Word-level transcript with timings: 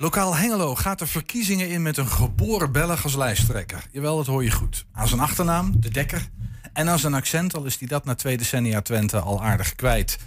Lokaal 0.00 0.36
Hengelo 0.36 0.74
gaat 0.74 0.98
de 0.98 1.06
verkiezingen 1.06 1.68
in 1.68 1.82
met 1.82 1.96
een 1.96 2.08
geboren 2.08 2.72
Belg 2.72 3.04
als 3.04 3.16
lijsttrekker. 3.16 3.86
Jawel, 3.90 4.16
dat 4.16 4.26
hoor 4.26 4.44
je 4.44 4.50
goed. 4.50 4.86
Aan 4.92 5.08
zijn 5.08 5.20
achternaam, 5.20 5.72
de 5.76 5.90
Dekker. 5.90 6.28
En 6.72 6.88
aan 6.88 6.98
zijn 6.98 7.14
accent, 7.14 7.54
al 7.54 7.64
is 7.64 7.78
hij 7.78 7.88
dat 7.88 8.04
na 8.04 8.14
twee 8.14 8.36
decennia 8.36 8.82
Twente 8.82 9.20
al 9.20 9.42
aardig 9.42 9.74
kwijt. 9.74 10.18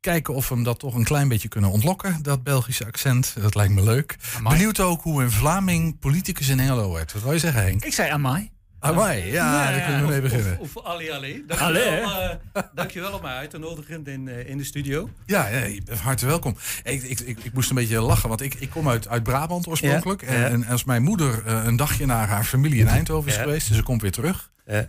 Kijken 0.00 0.34
of 0.34 0.48
we 0.48 0.54
hem 0.54 0.64
dat 0.64 0.78
toch 0.78 0.94
een 0.94 1.04
klein 1.04 1.28
beetje 1.28 1.48
kunnen 1.48 1.70
ontlokken, 1.70 2.22
dat 2.22 2.42
Belgische 2.42 2.86
accent. 2.86 3.34
Dat 3.40 3.54
lijkt 3.54 3.74
me 3.74 3.82
leuk. 3.82 4.16
Benieuwd 4.42 4.80
ook 4.80 5.02
hoe 5.02 5.22
een 5.22 5.30
Vlaming 5.30 5.98
politicus 5.98 6.48
in 6.48 6.58
Hengelo 6.58 6.92
werd. 6.92 7.12
Wat 7.12 7.22
wil 7.22 7.32
je 7.32 7.38
zeggen, 7.38 7.62
Henk? 7.62 7.84
Ik 7.84 7.94
zei 7.94 8.10
Amai. 8.10 8.50
Amai, 8.78 9.32
ja, 9.32 9.70
daar 9.70 9.80
kunnen 9.80 10.02
we 10.02 10.08
mee 10.08 10.20
beginnen. 10.20 10.58
Of, 10.58 10.76
of 10.76 10.84
Ali 10.84 11.10
Ali. 11.10 11.44
Dankjewel, 11.46 12.02
uh, 12.02 12.62
dankjewel 12.74 13.12
om 13.12 13.22
mij 13.22 13.34
uit 13.34 13.50
te 13.50 13.58
nodigen 13.58 14.04
in, 14.04 14.26
uh, 14.26 14.48
in 14.48 14.58
de 14.58 14.64
studio. 14.64 15.10
Ja, 15.26 15.46
ja 15.48 15.58
hartelijk 15.88 16.20
welkom. 16.20 16.56
Ik, 16.84 17.02
ik, 17.02 17.20
ik, 17.20 17.38
ik, 17.42 17.52
moest 17.52 17.70
een 17.70 17.76
beetje 17.76 18.00
lachen, 18.00 18.28
want 18.28 18.40
ik, 18.40 18.54
ik 18.54 18.70
kom 18.70 18.88
uit, 18.88 19.08
uit 19.08 19.22
Brabant 19.22 19.66
oorspronkelijk. 19.66 20.24
Ja, 20.24 20.32
ja. 20.32 20.44
En, 20.44 20.52
en, 20.52 20.66
als 20.66 20.84
mijn 20.84 21.02
moeder 21.02 21.42
uh, 21.46 21.64
een 21.64 21.76
dagje 21.76 22.06
naar 22.06 22.28
haar 22.28 22.44
familie 22.44 22.80
in 22.80 22.88
Eindhoven 22.88 23.30
is 23.30 23.36
geweest... 23.36 23.68
en 23.68 23.74
ze 23.74 23.82
komt 23.82 24.02
weer 24.02 24.12
terug... 24.12 24.50
Ja. 24.66 24.88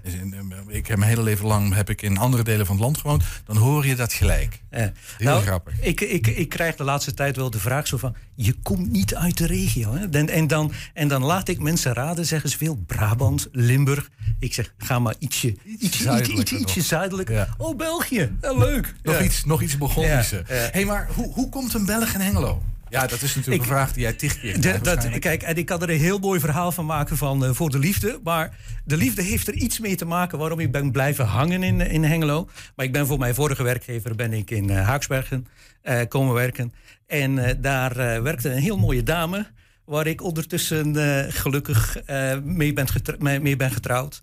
Ik 0.67 0.87
heb 0.87 0.97
mijn 0.97 1.09
hele 1.09 1.23
leven 1.23 1.45
lang 1.45 1.73
heb 1.73 1.89
ik 1.89 2.01
in 2.01 2.17
andere 2.17 2.43
delen 2.43 2.65
van 2.65 2.75
het 2.75 2.83
land 2.83 2.97
gewoond. 2.97 3.23
Dan 3.45 3.57
hoor 3.57 3.85
je 3.85 3.95
dat 3.95 4.13
gelijk. 4.13 4.61
Heel 4.69 4.91
nou, 5.17 5.41
grappig. 5.41 5.79
Ik, 5.79 6.01
ik, 6.01 6.27
ik 6.27 6.49
krijg 6.49 6.75
de 6.75 6.83
laatste 6.83 7.13
tijd 7.13 7.35
wel 7.35 7.49
de 7.49 7.59
vraag 7.59 7.87
zo 7.87 7.97
van... 7.97 8.15
je 8.35 8.53
komt 8.53 8.91
niet 8.91 9.15
uit 9.15 9.37
de 9.37 9.45
regio. 9.45 9.93
Hè? 9.93 10.09
En, 10.09 10.29
en, 10.29 10.47
dan, 10.47 10.71
en 10.93 11.07
dan 11.07 11.23
laat 11.23 11.47
ik 11.47 11.59
mensen 11.59 11.93
raden, 11.93 12.25
zeggen 12.25 12.49
ze 12.49 12.57
veel... 12.57 12.75
Brabant, 12.75 13.47
Limburg. 13.51 14.09
Ik 14.39 14.53
zeg, 14.53 14.73
ga 14.77 14.99
maar 14.99 15.15
ietsje, 15.19 15.55
ietsje, 15.79 16.03
zuidelijker. 16.03 16.59
Ietsje. 16.59 17.33
Ja. 17.33 17.55
Oh, 17.57 17.77
België. 17.77 18.37
Leuk. 18.41 18.93
Nog, 19.03 19.21
iets, 19.21 19.45
nog 19.45 19.61
iets 19.61 19.77
Burgondische. 19.77 20.43
Hé, 20.45 20.55
hey, 20.71 20.85
maar 20.85 21.09
hoe, 21.15 21.33
hoe 21.33 21.49
komt 21.49 21.73
een 21.73 21.85
Belg 21.85 22.13
in 22.13 22.19
Hengelo? 22.19 22.63
Ja, 22.89 23.07
dat 23.07 23.21
is 23.21 23.35
natuurlijk 23.35 23.63
ik, 23.63 23.69
een 23.69 23.75
vraag 23.75 23.93
die 23.93 24.01
jij 24.01 24.13
tig 24.13 24.39
keer. 24.39 24.81
Dat, 24.81 25.19
kijk, 25.19 25.43
en 25.43 25.55
ik 25.55 25.65
kan 25.65 25.81
er 25.81 25.89
een 25.89 25.99
heel 25.99 26.19
mooi 26.19 26.39
verhaal 26.39 26.71
van 26.71 26.85
maken 26.85 27.17
van 27.17 27.43
uh, 27.43 27.49
voor 27.53 27.69
de 27.69 27.79
liefde. 27.79 28.19
Maar 28.23 28.57
de 28.85 28.97
liefde 28.97 29.21
heeft 29.21 29.47
er 29.47 29.53
iets 29.53 29.79
mee 29.79 29.95
te 29.95 30.05
maken 30.05 30.37
waarom 30.37 30.59
ik 30.59 30.71
ben 30.71 30.91
blijven 30.91 31.25
hangen 31.25 31.63
in, 31.63 31.81
in 31.81 32.03
Hengelo. 32.03 32.49
Maar 32.75 32.85
ik 32.85 32.91
ben 32.91 33.07
voor 33.07 33.19
mijn 33.19 33.35
vorige 33.35 33.63
werkgever 33.63 34.15
ben 34.15 34.33
ik 34.33 34.51
in 34.51 34.71
uh, 34.71 34.85
Haaksbergen 34.85 35.47
uh, 35.83 35.99
komen 36.07 36.33
werken. 36.33 36.73
En 37.07 37.61
daar 37.61 38.23
werkte 38.23 38.49
een 38.49 38.61
heel 38.61 38.77
mooie 38.77 39.03
dame. 39.03 39.47
Waar 39.85 40.07
ik 40.07 40.23
ondertussen 40.23 40.95
gelukkig 41.31 41.97
mee, 42.43 42.73
ben 42.73 42.87
mee, 43.19 43.39
mee, 43.39 43.55
ben 43.55 43.71
getrouwd. 43.71 44.21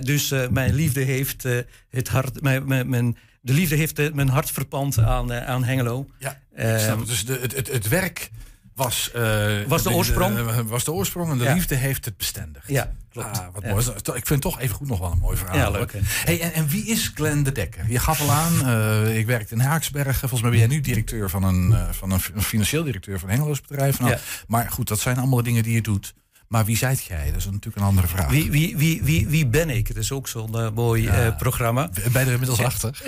dus 0.00 0.34
mijn 0.50 0.74
liefde 0.74 1.00
heeft 1.00 1.44
het 1.90 2.08
hart. 2.08 2.42
Mijn, 2.42 2.66
mijn, 2.66 2.88
mijn, 2.88 3.16
de 3.46 3.52
liefde 3.52 3.76
heeft 3.76 4.14
mijn 4.14 4.28
hart 4.28 4.50
verpand 4.50 4.98
aan, 4.98 5.32
aan 5.32 5.64
Hengelo. 5.64 6.06
Ja. 6.18 6.38
Uh, 6.56 7.06
dus 7.06 7.24
de, 7.24 7.38
het, 7.40 7.56
het, 7.56 7.68
het 7.72 7.88
werk 7.88 8.30
was, 8.74 9.10
uh, 9.16 9.46
was 9.66 9.82
de 9.82 9.90
oorsprong. 9.90 10.34
De, 10.36 10.64
was 10.64 10.84
de 10.84 10.92
oorsprong 10.92 11.30
en 11.30 11.38
de 11.38 11.44
ja. 11.44 11.54
liefde 11.54 11.74
heeft 11.74 12.04
het 12.04 12.16
bestendigd. 12.16 12.68
Ja, 12.68 12.92
klopt. 13.10 13.38
Ah, 13.38 13.46
wat 13.52 13.62
ja. 13.62 13.70
mooi. 13.70 13.86
Ik 13.96 14.26
vind 14.26 14.28
het 14.28 14.40
toch 14.40 14.60
even 14.60 14.76
goed 14.76 14.88
nog 14.88 14.98
wel 14.98 15.12
een 15.12 15.18
mooi 15.18 15.36
verhaal. 15.36 15.56
Ja, 15.56 15.70
leuk. 15.70 15.92
Hey, 16.02 16.40
en, 16.40 16.52
en, 16.52 16.68
wie 16.68 16.86
is 16.86 17.10
Glenn 17.14 17.42
de 17.42 17.52
Dekker? 17.52 17.84
Je 17.88 17.98
gaf 17.98 18.20
al 18.20 18.30
aan, 18.30 18.52
uh, 18.64 19.18
ik 19.18 19.26
werkte 19.26 19.54
in 19.54 19.60
Haaksbergen. 19.60 20.28
Volgens 20.28 20.40
mij 20.40 20.50
ben 20.50 20.58
jij 20.58 20.68
nu 20.68 20.80
directeur 20.80 21.30
van 21.30 21.42
een, 21.42 21.70
uh, 21.70 21.88
van 21.90 22.10
een, 22.10 22.20
financieel 22.42 22.84
directeur 22.84 23.18
van 23.18 23.28
een 23.28 23.34
Hengeloos 23.34 23.60
bedrijf. 23.60 24.00
Nou, 24.00 24.16
Maar 24.46 24.70
goed, 24.70 24.88
dat 24.88 25.00
zijn 25.00 25.18
allemaal 25.18 25.42
dingen 25.42 25.62
die 25.62 25.74
je 25.74 25.82
doet. 25.82 26.14
Maar 26.48 26.64
wie 26.64 26.76
zijt 26.76 27.04
jij? 27.04 27.26
Dat 27.26 27.36
is 27.36 27.44
natuurlijk 27.44 27.76
een 27.76 27.82
andere 27.82 28.06
vraag. 28.06 28.30
Wie, 28.30 28.50
wie, 28.50 28.76
wie, 28.76 29.02
wie, 29.02 29.28
wie 29.28 29.46
ben 29.46 29.70
ik? 29.70 29.88
Dat 29.88 29.96
is 29.96 30.12
ook 30.12 30.28
zo'n 30.28 30.50
uh, 30.54 30.70
mooi 30.70 31.02
ja. 31.02 31.26
uh, 31.26 31.36
programma. 31.36 31.88
Ben 32.12 32.12
je 32.12 32.18
er 32.18 32.32
inmiddels 32.32 32.60
achter? 32.60 33.02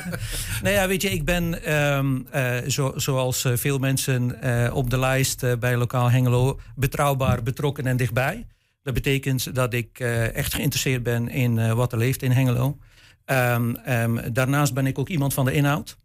nou 0.62 0.74
ja, 0.74 0.86
weet 0.88 1.02
je, 1.02 1.10
ik 1.10 1.24
ben 1.24 1.72
um, 1.74 2.26
uh, 2.34 2.56
zo, 2.66 2.92
zoals 2.96 3.46
veel 3.54 3.78
mensen 3.78 4.38
op 4.72 4.90
de 4.90 4.98
lijst 4.98 5.58
bij 5.60 5.76
Lokaal 5.76 6.10
Hengelo 6.10 6.60
betrouwbaar, 6.74 7.42
betrokken 7.42 7.86
en 7.86 7.96
dichtbij. 7.96 8.46
Dat 8.82 8.94
betekent 8.94 9.54
dat 9.54 9.72
ik 9.72 10.00
echt 10.34 10.54
geïnteresseerd 10.54 11.02
ben 11.02 11.28
in 11.28 11.74
wat 11.74 11.92
er 11.92 11.98
leeft 11.98 12.22
in 12.22 12.30
Hengelo. 12.30 12.78
Um, 13.26 13.76
um, 13.88 14.32
daarnaast 14.32 14.74
ben 14.74 14.86
ik 14.86 14.98
ook 14.98 15.08
iemand 15.08 15.34
van 15.34 15.44
de 15.44 15.52
inhoud. 15.52 15.98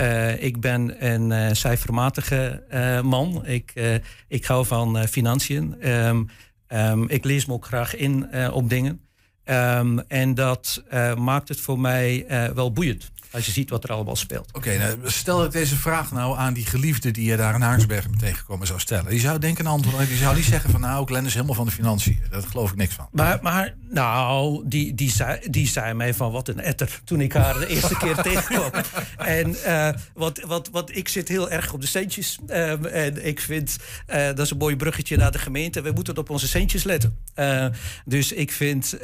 Uh, 0.00 0.42
ik 0.42 0.60
ben 0.60 1.06
een 1.06 1.30
uh, 1.30 1.52
cijfermatige 1.52 2.62
uh, 2.74 3.00
man. 3.00 3.46
Ik, 3.46 4.00
ik 4.28 4.44
hou 4.44 4.66
van 4.66 5.08
financiën. 5.08 5.88
Um, 5.88 6.28
um, 6.68 7.08
ik 7.08 7.24
lees 7.24 7.46
me 7.46 7.52
ook 7.52 7.66
graag 7.66 7.96
in 7.96 8.28
op 8.52 8.68
dingen. 8.68 9.00
Um, 9.44 10.00
en 10.00 10.34
dat 10.34 10.82
maakt 11.18 11.48
het 11.48 11.60
voor 11.60 11.78
mij 11.78 12.26
wel 12.54 12.72
boeiend. 12.72 13.10
Als 13.32 13.46
je 13.46 13.52
ziet 13.52 13.70
wat 13.70 13.84
er 13.84 13.92
allemaal 13.92 14.16
speelt. 14.16 14.48
Oké, 14.48 14.58
okay, 14.58 14.76
nou, 14.76 14.98
stel 15.04 15.44
ik 15.44 15.50
deze 15.50 15.76
vraag 15.76 16.12
nou 16.12 16.38
aan 16.38 16.54
die 16.54 16.66
geliefde 16.66 17.10
die 17.10 17.30
je 17.30 17.36
daar 17.36 17.54
in 17.54 17.60
Haaksbergen 17.60 18.18
tegengekomen 18.18 18.66
zou 18.66 18.80
stellen. 18.80 19.10
Die 19.10 19.20
zou 19.20 19.38
denken 19.38 19.64
een 19.64 19.70
antwoord. 19.70 20.08
Die 20.08 20.16
zou 20.16 20.36
niet 20.36 20.44
zeggen 20.44 20.70
van 20.70 20.80
nou, 20.80 21.06
Glenn 21.06 21.26
is 21.26 21.34
helemaal 21.34 21.54
van 21.54 21.66
de 21.66 21.72
financiën. 21.72 22.20
Daar 22.30 22.42
geloof 22.42 22.70
ik 22.70 22.76
niks 22.76 22.94
van. 22.94 23.08
Maar, 23.12 23.38
maar 23.42 23.74
nou, 23.90 24.62
die, 24.68 24.94
die, 24.94 25.10
zei, 25.10 25.40
die 25.50 25.68
zei 25.68 25.94
mij 25.94 26.14
van 26.14 26.32
wat 26.32 26.48
een 26.48 26.60
etter 26.60 27.00
toen 27.04 27.20
ik 27.20 27.32
haar 27.32 27.58
de 27.58 27.66
eerste 27.66 27.96
keer 27.96 28.22
tegenkwam. 28.22 28.70
En 29.16 29.50
uh, 29.50 29.88
wat, 30.14 30.40
wat, 30.46 30.68
wat, 30.72 30.96
ik 30.96 31.08
zit 31.08 31.28
heel 31.28 31.50
erg 31.50 31.72
op 31.72 31.80
de 31.80 31.86
centjes. 31.86 32.38
Um, 32.48 32.84
en 32.84 33.26
ik 33.26 33.40
vind, 33.40 33.76
uh, 34.08 34.26
dat 34.26 34.38
is 34.38 34.50
een 34.50 34.56
mooi 34.56 34.76
bruggetje 34.76 35.16
naar 35.16 35.32
de 35.32 35.38
gemeente. 35.38 35.80
We 35.80 35.90
moeten 35.90 36.16
op 36.16 36.30
onze 36.30 36.48
centjes 36.48 36.84
letten. 36.84 37.18
Uh, 37.36 37.66
dus 38.04 38.32
ik 38.32 38.52
vind, 38.52 38.98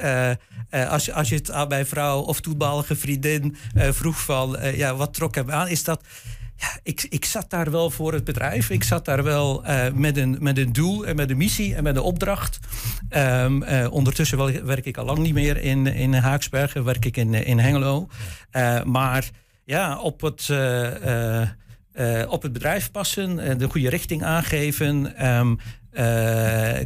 als, 0.70 1.04
je, 1.04 1.12
als 1.12 1.28
je 1.28 1.34
het 1.34 1.50
aan 1.50 1.68
mijn 1.68 1.86
vrouw 1.86 2.20
of 2.20 2.40
toenmalige 2.40 2.96
vriendin 2.96 3.56
vroeg 3.74 4.13
uh, 4.28 4.76
ja, 4.76 4.94
wat 4.94 5.14
trok 5.14 5.34
hem 5.34 5.50
aan, 5.50 5.68
is 5.68 5.84
dat. 5.84 6.04
Ja, 6.56 6.78
ik, 6.82 7.06
ik 7.08 7.24
zat 7.24 7.50
daar 7.50 7.70
wel 7.70 7.90
voor 7.90 8.12
het 8.12 8.24
bedrijf. 8.24 8.70
Ik 8.70 8.84
zat 8.84 9.04
daar 9.04 9.22
wel 9.22 9.66
uh, 9.66 9.86
met, 9.92 10.16
een, 10.16 10.36
met 10.40 10.58
een 10.58 10.72
doel 10.72 11.06
en 11.06 11.16
met 11.16 11.30
een 11.30 11.36
missie 11.36 11.74
en 11.74 11.82
met 11.82 11.96
een 11.96 12.02
opdracht. 12.02 12.58
Um, 13.10 13.62
uh, 13.62 13.92
ondertussen 13.92 14.38
wel, 14.38 14.50
werk 14.62 14.84
ik 14.84 14.96
al 14.96 15.04
lang 15.04 15.18
niet 15.18 15.34
meer 15.34 15.56
in, 15.56 15.86
in 15.86 16.14
Haaksbergen, 16.14 16.84
werk 16.84 17.04
ik 17.04 17.16
in, 17.16 17.34
in 17.34 17.58
Hengelo. 17.58 18.08
maar 18.84 19.30
ja, 19.64 19.98
op 19.98 20.20
het, 20.20 20.50
op 22.28 22.42
het 22.42 22.52
bedrijf 22.52 22.90
passen, 22.90 23.58
de 23.58 23.68
goede 23.68 23.88
richting 23.88 24.24
aangeven. 24.24 25.26
Um, 25.28 25.58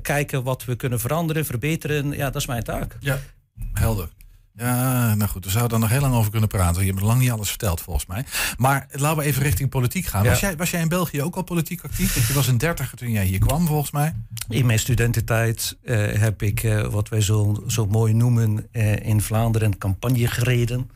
kijken 0.03 0.43
wat 0.43 0.65
we 0.65 0.77
kunnen 0.77 1.00
veranderen, 1.00 1.45
verbeteren. 1.45 2.10
Ja, 2.10 2.25
dat 2.25 2.37
is 2.37 2.47
mijn 2.47 2.62
taak. 2.62 2.97
Ja, 3.00 3.19
helder. 3.72 4.09
Ja, 4.59 5.15
nou 5.15 5.31
goed, 5.31 5.45
we 5.45 5.51
zouden 5.51 5.73
er 5.73 5.83
nog 5.83 5.91
heel 5.91 6.01
lang 6.01 6.15
over 6.15 6.31
kunnen 6.31 6.49
praten. 6.49 6.85
Je 6.85 6.91
hebt 6.91 7.03
lang 7.03 7.21
niet 7.21 7.31
alles 7.31 7.49
verteld, 7.49 7.81
volgens 7.81 8.07
mij. 8.07 8.25
Maar 8.57 8.87
laten 8.91 9.19
we 9.19 9.25
even 9.25 9.43
richting 9.43 9.69
politiek 9.69 10.07
gaan. 10.07 10.23
Ja. 10.23 10.31
Was, 10.31 10.41
jij, 10.41 10.57
was 10.57 10.71
jij 10.71 10.81
in 10.81 10.89
België 10.89 11.23
ook 11.23 11.37
al 11.37 11.43
politiek 11.43 11.85
actief? 11.85 12.15
Want 12.15 12.27
je 12.27 12.33
was 12.33 12.47
een 12.47 12.59
dertiger 12.59 12.99
toen 12.99 13.11
jij 13.11 13.25
hier 13.25 13.39
kwam, 13.39 13.67
volgens 13.67 13.91
mij. 13.91 14.15
In 14.49 14.67
mijn 14.67 14.79
studententijd 14.79 15.77
uh, 15.83 16.13
heb 16.13 16.43
ik 16.43 16.63
uh, 16.63 16.87
wat 16.87 17.09
wij 17.09 17.21
zo, 17.21 17.65
zo 17.67 17.87
mooi 17.87 18.13
noemen 18.13 18.67
uh, 18.73 18.97
in 18.97 19.21
Vlaanderen 19.21 19.73
een 19.73 19.79
campagne 19.79 20.27
gereden. 20.27 20.91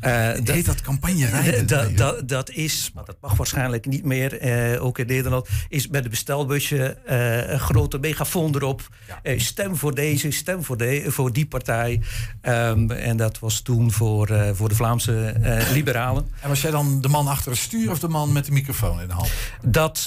Uh, 0.00 0.30
Heet 0.44 0.66
dat 0.66 0.80
campagne 0.80 1.26
rijden? 1.40 1.66
Dat, 1.66 1.96
dat, 1.96 2.28
dat 2.28 2.50
is, 2.50 2.90
maar 2.94 3.04
dat 3.04 3.16
mag 3.20 3.36
waarschijnlijk 3.36 3.86
niet 3.86 4.04
meer, 4.04 4.44
uh, 4.74 4.84
ook 4.84 4.98
in 4.98 5.06
Nederland, 5.06 5.48
is 5.68 5.88
met 5.88 6.04
een 6.04 6.10
bestelbusje 6.10 6.96
uh, 7.08 7.50
een 7.50 7.60
grote 7.60 7.98
megafoon 7.98 8.54
erop. 8.54 8.88
Ja. 9.22 9.38
stem 9.38 9.76
voor 9.76 9.94
deze, 9.94 10.30
stem 10.30 10.64
voor, 10.64 10.76
de, 10.76 11.04
voor 11.06 11.32
die 11.32 11.46
partij. 11.46 12.00
Um, 12.42 12.90
en 12.90 13.16
dat 13.16 13.38
was 13.38 13.60
toen 13.60 13.92
voor, 13.92 14.54
voor 14.54 14.68
de 14.68 14.74
Vlaamse 14.74 15.34
liberalen. 15.72 16.30
En 16.40 16.48
was 16.48 16.60
jij 16.60 16.70
dan 16.70 17.00
de 17.00 17.08
man 17.08 17.26
achter 17.26 17.50
het 17.50 17.60
stuur 17.60 17.90
of 17.90 17.98
de 17.98 18.08
man 18.08 18.32
met 18.32 18.44
de 18.44 18.52
microfoon 18.52 19.00
in 19.00 19.06
de 19.06 19.12
hand? 19.12 19.30
Dat 19.62 20.02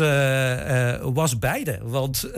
was 1.13 1.39
beide, 1.39 1.79
want 1.83 2.29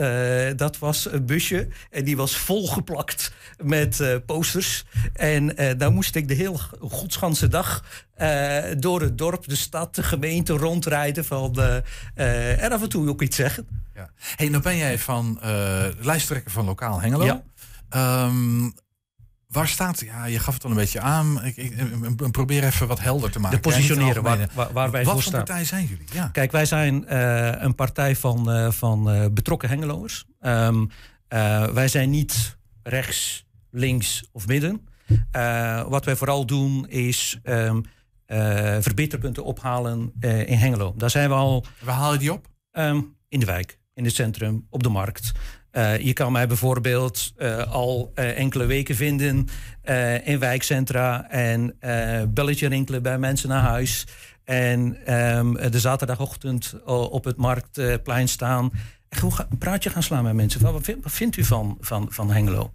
dat 0.56 0.78
was 0.78 1.12
een 1.12 1.26
busje 1.26 1.68
en 1.90 2.04
die 2.04 2.16
was 2.16 2.36
volgeplakt 2.36 3.32
met 3.62 4.20
posters. 4.26 4.84
En 5.12 5.56
daar 5.78 5.92
moest 5.92 6.14
ik 6.14 6.28
de 6.28 6.34
heel 6.34 6.60
dag 7.48 7.84
uh, 8.18 8.64
door 8.78 9.00
het 9.00 9.18
dorp, 9.18 9.48
de 9.48 9.56
stad, 9.56 9.94
de 9.94 10.02
gemeente 10.02 10.52
rondrijden. 10.52 11.24
Van, 11.24 11.58
uh, 11.58 12.62
en 12.62 12.72
af 12.72 12.82
en 12.82 12.88
toe 12.88 13.08
ook 13.08 13.22
iets 13.22 13.36
zeggen. 13.36 13.68
Ja. 13.94 14.10
hey, 14.36 14.48
nou 14.48 14.62
ben 14.62 14.76
jij 14.76 14.98
van 14.98 15.40
lijsttrekker 16.00 16.50
van 16.50 16.64
Lokaal 16.64 17.00
Hengelo. 17.00 17.24
Ja. 17.24 18.24
Um, 18.24 18.74
waar 19.48 19.68
staat, 19.68 20.00
ja, 20.00 20.24
je 20.24 20.38
gaf 20.38 20.54
het 20.54 20.64
al 20.64 20.70
een 20.70 20.76
beetje 20.76 21.00
aan. 21.00 21.44
Ik, 21.44 21.56
ik, 21.56 21.72
ik 22.20 22.30
probeer 22.30 22.64
even 22.64 22.86
wat 22.86 23.00
helder 23.00 23.30
te 23.30 23.38
maken. 23.38 23.62
De 23.62 23.68
positioneren 23.68 24.22
waar, 24.22 24.48
waar, 24.54 24.72
waar, 24.72 24.90
wij 24.90 25.04
wat 25.04 25.12
voor 25.12 25.22
staan. 25.22 25.34
Wat 25.34 25.44
partij 25.44 25.64
zijn 25.64 25.86
jullie? 25.86 26.06
Ja. 26.12 26.28
Kijk, 26.28 26.52
wij 26.52 26.66
zijn 26.66 27.14
een 27.64 27.74
partij 27.74 28.16
van, 28.16 28.72
van 28.72 29.30
betrokken 29.34 29.68
Hengeloers. 29.68 30.24
Um, 30.40 30.90
wij 31.74 31.88
zijn 31.88 32.10
niet 32.10 32.56
rechts, 32.82 33.46
links 33.70 34.28
of 34.32 34.46
midden. 34.46 34.88
Uh, 35.36 35.88
wat 35.88 36.04
wij 36.04 36.16
vooral 36.16 36.46
doen 36.46 36.88
is 36.88 37.40
um, 37.44 37.84
verbeterpunten 38.80 39.44
ophalen 39.44 40.12
uh, 40.20 40.48
in 40.48 40.58
Hengelo. 40.58 40.94
Daar 40.96 41.10
zijn 41.10 41.28
we 41.28 41.34
al. 41.34 41.64
Waar 41.82 41.94
haal 41.94 42.12
je 42.12 42.18
die 42.18 42.32
op? 42.32 42.46
Um, 42.72 43.16
in 43.28 43.40
de 43.40 43.46
wijk, 43.46 43.78
in 43.94 44.04
het 44.04 44.14
centrum, 44.14 44.66
op 44.70 44.82
de 44.82 44.88
markt. 44.88 45.32
je 46.00 46.12
kan 46.12 46.32
mij 46.32 46.46
bijvoorbeeld 46.46 47.32
al 47.68 48.12
enkele 48.14 48.66
weken 48.66 48.96
vinden 48.96 49.48
in 50.24 50.38
wijkcentra 50.38 51.30
en 51.30 51.76
belletje 52.34 52.68
rinkelen 52.68 53.02
bij 53.02 53.18
mensen 53.18 53.48
naar 53.48 53.62
huis. 53.62 54.06
En 54.44 55.14
um, 55.36 55.54
de 55.70 55.80
zaterdagochtend 55.80 56.74
op 56.86 57.24
het 57.24 57.36
marktplein 57.36 58.28
staan 58.28 58.72
gewoon 59.08 59.46
een 59.50 59.58
praatje 59.58 59.90
gaan 59.90 60.02
slaan 60.02 60.24
met 60.24 60.34
mensen. 60.34 60.60
Wat, 60.60 60.72
wat 61.02 61.12
vindt 61.12 61.36
u 61.36 61.44
van, 61.44 61.76
van, 61.80 62.06
van 62.10 62.30
Hengelo? 62.30 62.72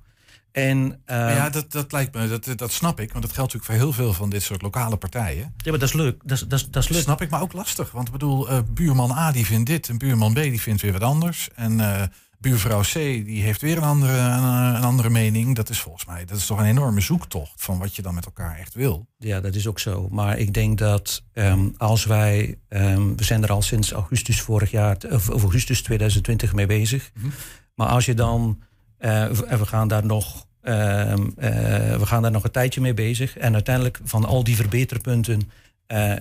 En, 0.52 0.78
uh, 0.82 0.96
ja, 1.06 1.50
dat, 1.50 1.72
dat 1.72 1.92
lijkt 1.92 2.16
me, 2.16 2.28
dat, 2.28 2.58
dat 2.58 2.72
snap 2.72 3.00
ik. 3.00 3.12
Want 3.12 3.26
dat 3.26 3.34
geldt 3.34 3.54
natuurlijk 3.54 3.66
voor 3.66 3.94
heel 3.94 4.04
veel 4.04 4.14
van 4.14 4.30
dit 4.30 4.44
soort 4.44 4.62
lokale 4.62 4.98
partijen. 4.98 5.54
Ja, 5.58 5.70
maar 5.70 5.80
dat 5.80 5.90
is 5.90 5.96
leuk. 5.96 6.22
Dat, 6.26 6.46
dat, 6.48 6.68
dat 6.72 6.84
is 6.84 6.90
leuk. 6.90 7.02
snap 7.02 7.22
ik, 7.22 7.30
maar 7.30 7.42
ook 7.42 7.54
lastig. 7.54 7.92
Want 7.92 8.08
ik 8.08 8.14
bedoel, 8.14 8.52
uh, 8.52 8.60
buurman 8.70 9.12
A 9.12 9.32
die 9.32 9.46
vindt 9.46 9.70
dit 9.70 9.90
en 9.90 9.98
buurman 9.98 10.34
B 10.34 10.36
die 10.36 10.62
vindt 10.62 10.82
weer 10.82 10.92
wat 10.92 11.04
anders. 11.04 11.50
En 11.56 11.80
uh, 11.80 12.02
buurvrouw 12.40 12.82
C 12.82 12.94
die 12.94 13.44
heeft 13.44 13.62
weer 13.62 13.78
een 13.78 13.84
andere, 13.84 14.18
een, 14.18 14.44
een, 14.76 14.84
andere 14.84 15.10
mening. 15.10 15.56
Dat 15.56 15.70
is 15.70 15.80
volgens 15.80 16.06
mij, 16.06 16.26
dat 16.26 16.38
is 16.38 16.46
toch 16.46 16.60
een 16.60 16.66
enorme 16.66 17.02
zoektocht 17.02 17.54
van 17.56 17.78
wat 17.78 17.96
je 17.96 18.02
dan 18.02 18.14
met 18.14 18.26
elkaar 18.26 18.58
echt 18.58 18.74
wil. 18.74 19.08
Ja, 19.18 19.42
dat 19.42 19.56
is 19.56 19.68
ook 19.68 19.80
zo. 19.80 20.08
Maar 20.12 20.38
ik 20.38 20.54
denk 20.54 20.78
dat 20.78 21.24
um, 21.34 21.74
als 21.78 22.06
wij, 22.06 22.58
um, 22.70 23.18
we 23.18 23.24
zijn 23.24 23.44
er 23.44 23.52
al 23.52 23.62
sinds 23.62 23.92
augustus 23.92 24.42
vorig 24.42 24.72
jaar, 24.72 24.98
of, 25.10 25.30
of 25.30 25.42
augustus 25.42 25.82
2020 25.82 26.54
mee 26.54 26.66
bezig. 26.66 27.12
Mm 27.14 27.22
-hmm. 27.22 27.32
Maar 27.76 27.88
als 27.88 28.06
je 28.06 28.14
dan 28.14 28.60
uh, 29.00 29.26
we 29.32 29.66
gaan 29.66 29.88
daar 29.88 30.06
nog. 30.06 30.48
Uh, 30.64 30.74
uh, 30.74 31.16
we 31.98 32.06
gaan 32.06 32.22
daar 32.22 32.32
nog 32.32 32.44
een 32.44 32.52
tijdje 32.52 32.82
mee 32.82 32.94
bezig. 32.94 33.38
En 33.38 33.54
uiteindelijk 33.54 34.00
van 34.04 34.26
al 34.26 34.44
die 34.44 34.56
verbeterpunten, 34.56 35.52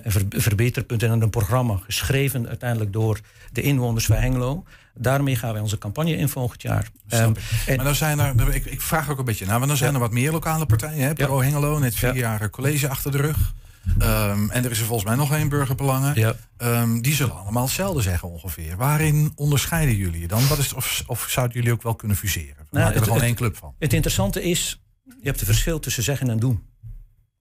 ver, 0.03 0.25
verbeterpunten 0.29 1.11
in 1.11 1.21
een 1.21 1.29
programma, 1.29 1.79
geschreven 1.85 2.47
uiteindelijk 2.47 2.93
door 2.93 3.19
de 3.51 3.61
inwoners 3.61 4.05
van 4.05 4.15
Hengelo. 4.15 4.63
Daarmee 4.93 5.35
gaan 5.35 5.51
wij 5.51 5.61
onze 5.61 5.77
campagne 5.77 6.15
in 6.15 6.29
volgend 6.29 6.61
jaar. 6.61 6.89
Um, 7.09 7.33
en, 7.65 7.75
maar 7.75 7.85
dan 7.85 7.95
zijn 7.95 8.19
er, 8.19 8.55
ik, 8.55 8.65
ik, 8.65 8.81
vraag 8.81 9.09
ook 9.09 9.19
een 9.19 9.25
beetje 9.25 9.45
naar, 9.45 9.57
want 9.57 9.67
dan 9.67 9.77
zijn 9.77 9.89
ja. 9.89 9.95
er 9.95 10.01
wat 10.01 10.11
meer 10.11 10.31
lokale 10.31 10.65
partijen. 10.65 11.07
Hè? 11.07 11.13
Pro 11.13 11.41
Hengelo, 11.41 11.79
net 11.79 11.95
vier 11.95 12.15
ja. 12.15 12.37
jaar 12.37 12.49
college 12.49 12.89
achter 12.89 13.11
de 13.11 13.17
rug. 13.17 13.53
Um, 14.01 14.49
en 14.49 14.65
er 14.65 14.71
is 14.71 14.79
er 14.79 14.85
volgens 14.85 15.07
mij 15.09 15.17
nog 15.17 15.33
één 15.33 15.49
burgerbelangen. 15.49 16.15
Ja. 16.15 16.35
Um, 16.57 17.01
die 17.01 17.13
zullen 17.13 17.35
allemaal 17.35 17.63
hetzelfde 17.63 18.01
zeggen 18.01 18.29
ongeveer. 18.29 18.77
Waarin 18.77 19.31
onderscheiden 19.35 19.95
jullie 19.95 20.21
je 20.21 20.27
dan? 20.27 20.47
Wat 20.47 20.57
is, 20.57 20.73
of, 20.73 21.03
of 21.07 21.25
zouden 21.29 21.57
jullie 21.57 21.71
ook 21.71 21.83
wel 21.83 21.95
kunnen 21.95 22.17
fuseren? 22.17 22.55
We 22.55 22.65
nou, 22.71 22.85
maken 22.85 22.99
er 22.99 23.07
gewoon 23.07 23.21
één 23.21 23.35
club 23.35 23.55
van. 23.55 23.75
Het 23.79 23.93
interessante 23.93 24.43
is, 24.43 24.81
je 25.03 25.13
hebt 25.21 25.39
een 25.39 25.45
verschil 25.45 25.79
tussen 25.79 26.03
zeggen 26.03 26.29
en 26.29 26.39
doen. 26.39 26.63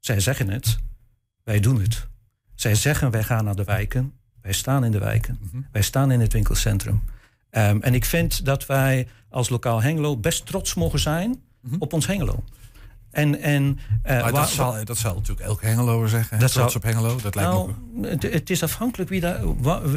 Zij 0.00 0.20
zeggen 0.20 0.50
het, 0.50 0.78
wij 1.44 1.60
doen 1.60 1.80
het. 1.80 2.06
Zij 2.54 2.74
zeggen 2.74 3.10
wij 3.10 3.24
gaan 3.24 3.44
naar 3.44 3.56
de 3.56 3.64
wijken, 3.64 4.12
wij 4.42 4.52
staan 4.52 4.84
in 4.84 4.90
de 4.90 4.98
wijken, 4.98 5.38
mm 5.40 5.48
-hmm. 5.50 5.66
wij 5.72 5.82
staan 5.82 6.10
in 6.10 6.20
het 6.20 6.32
winkelcentrum. 6.32 7.02
Um, 7.50 7.82
en 7.82 7.94
ik 7.94 8.04
vind 8.04 8.44
dat 8.44 8.66
wij 8.66 9.08
als 9.28 9.48
lokaal 9.48 9.82
Hengelo 9.82 10.16
best 10.16 10.46
trots 10.46 10.74
mogen 10.74 10.98
zijn 10.98 11.28
mm 11.28 11.70
-hmm. 11.70 11.80
op 11.80 11.92
ons 11.92 12.06
Hengelo. 12.06 12.44
En, 13.10 13.40
en, 13.40 13.78
uh, 14.06 14.32
dat, 14.32 14.48
zal, 14.48 14.84
dat 14.84 14.98
zal 14.98 15.14
natuurlijk 15.14 15.46
elke 15.46 15.66
Hengeloer 15.66 16.08
zeggen. 16.08 16.38
Dat 16.38 16.52
trots 16.52 16.76
op 16.76 16.82
Hengelo. 16.82 17.16
Dat 17.22 17.34
lijkt 17.34 17.50
nou, 17.50 17.72
me 17.92 18.08
het, 18.08 18.22
het, 18.22 18.50
is 18.50 18.62
afhankelijk 18.62 19.10
wie 19.10 19.20
daar, 19.20 19.40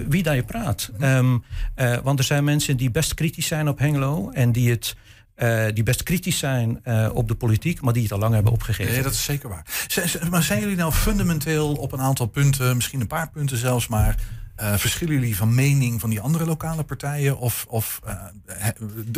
wie 0.09 0.23
daar 0.23 0.35
je 0.35 0.43
praat. 0.43 0.91
Um, 1.01 1.43
uh, 1.75 1.97
want 1.97 2.19
er 2.19 2.25
zijn 2.25 2.43
mensen 2.43 2.77
die 2.77 2.91
best 2.91 3.13
kritisch 3.13 3.47
zijn 3.47 3.67
op 3.67 3.79
Hengelo. 3.79 4.29
En 4.29 4.51
die, 4.51 4.69
het, 4.69 4.95
uh, 5.37 5.65
die 5.73 5.83
best 5.83 6.03
kritisch 6.03 6.37
zijn 6.37 6.81
op 7.13 7.27
de 7.27 7.35
politiek. 7.35 7.81
Maar 7.81 7.93
die 7.93 8.03
het 8.03 8.11
al 8.11 8.19
lang 8.19 8.33
hebben 8.33 8.51
opgegeven. 8.51 8.93
Nee, 8.93 9.03
dat 9.03 9.13
is 9.13 9.23
zeker 9.23 9.49
waar. 9.49 9.65
Z 9.87 10.17
maar 10.29 10.43
zijn 10.43 10.59
jullie 10.59 10.75
nou 10.75 10.91
fundamenteel 10.91 11.73
op 11.73 11.91
een 11.91 12.01
aantal 12.01 12.27
punten. 12.27 12.75
Misschien 12.75 13.01
een 13.01 13.07
paar 13.07 13.29
punten 13.29 13.57
zelfs 13.57 13.87
maar. 13.87 14.15
verschillen 14.55 15.13
jullie 15.13 15.35
van 15.35 15.55
mening 15.55 15.99
van 15.99 16.09
die 16.09 16.21
andere 16.21 16.45
lokale 16.45 16.83
partijen? 16.83 17.37
Of, 17.37 17.65
of 17.69 17.99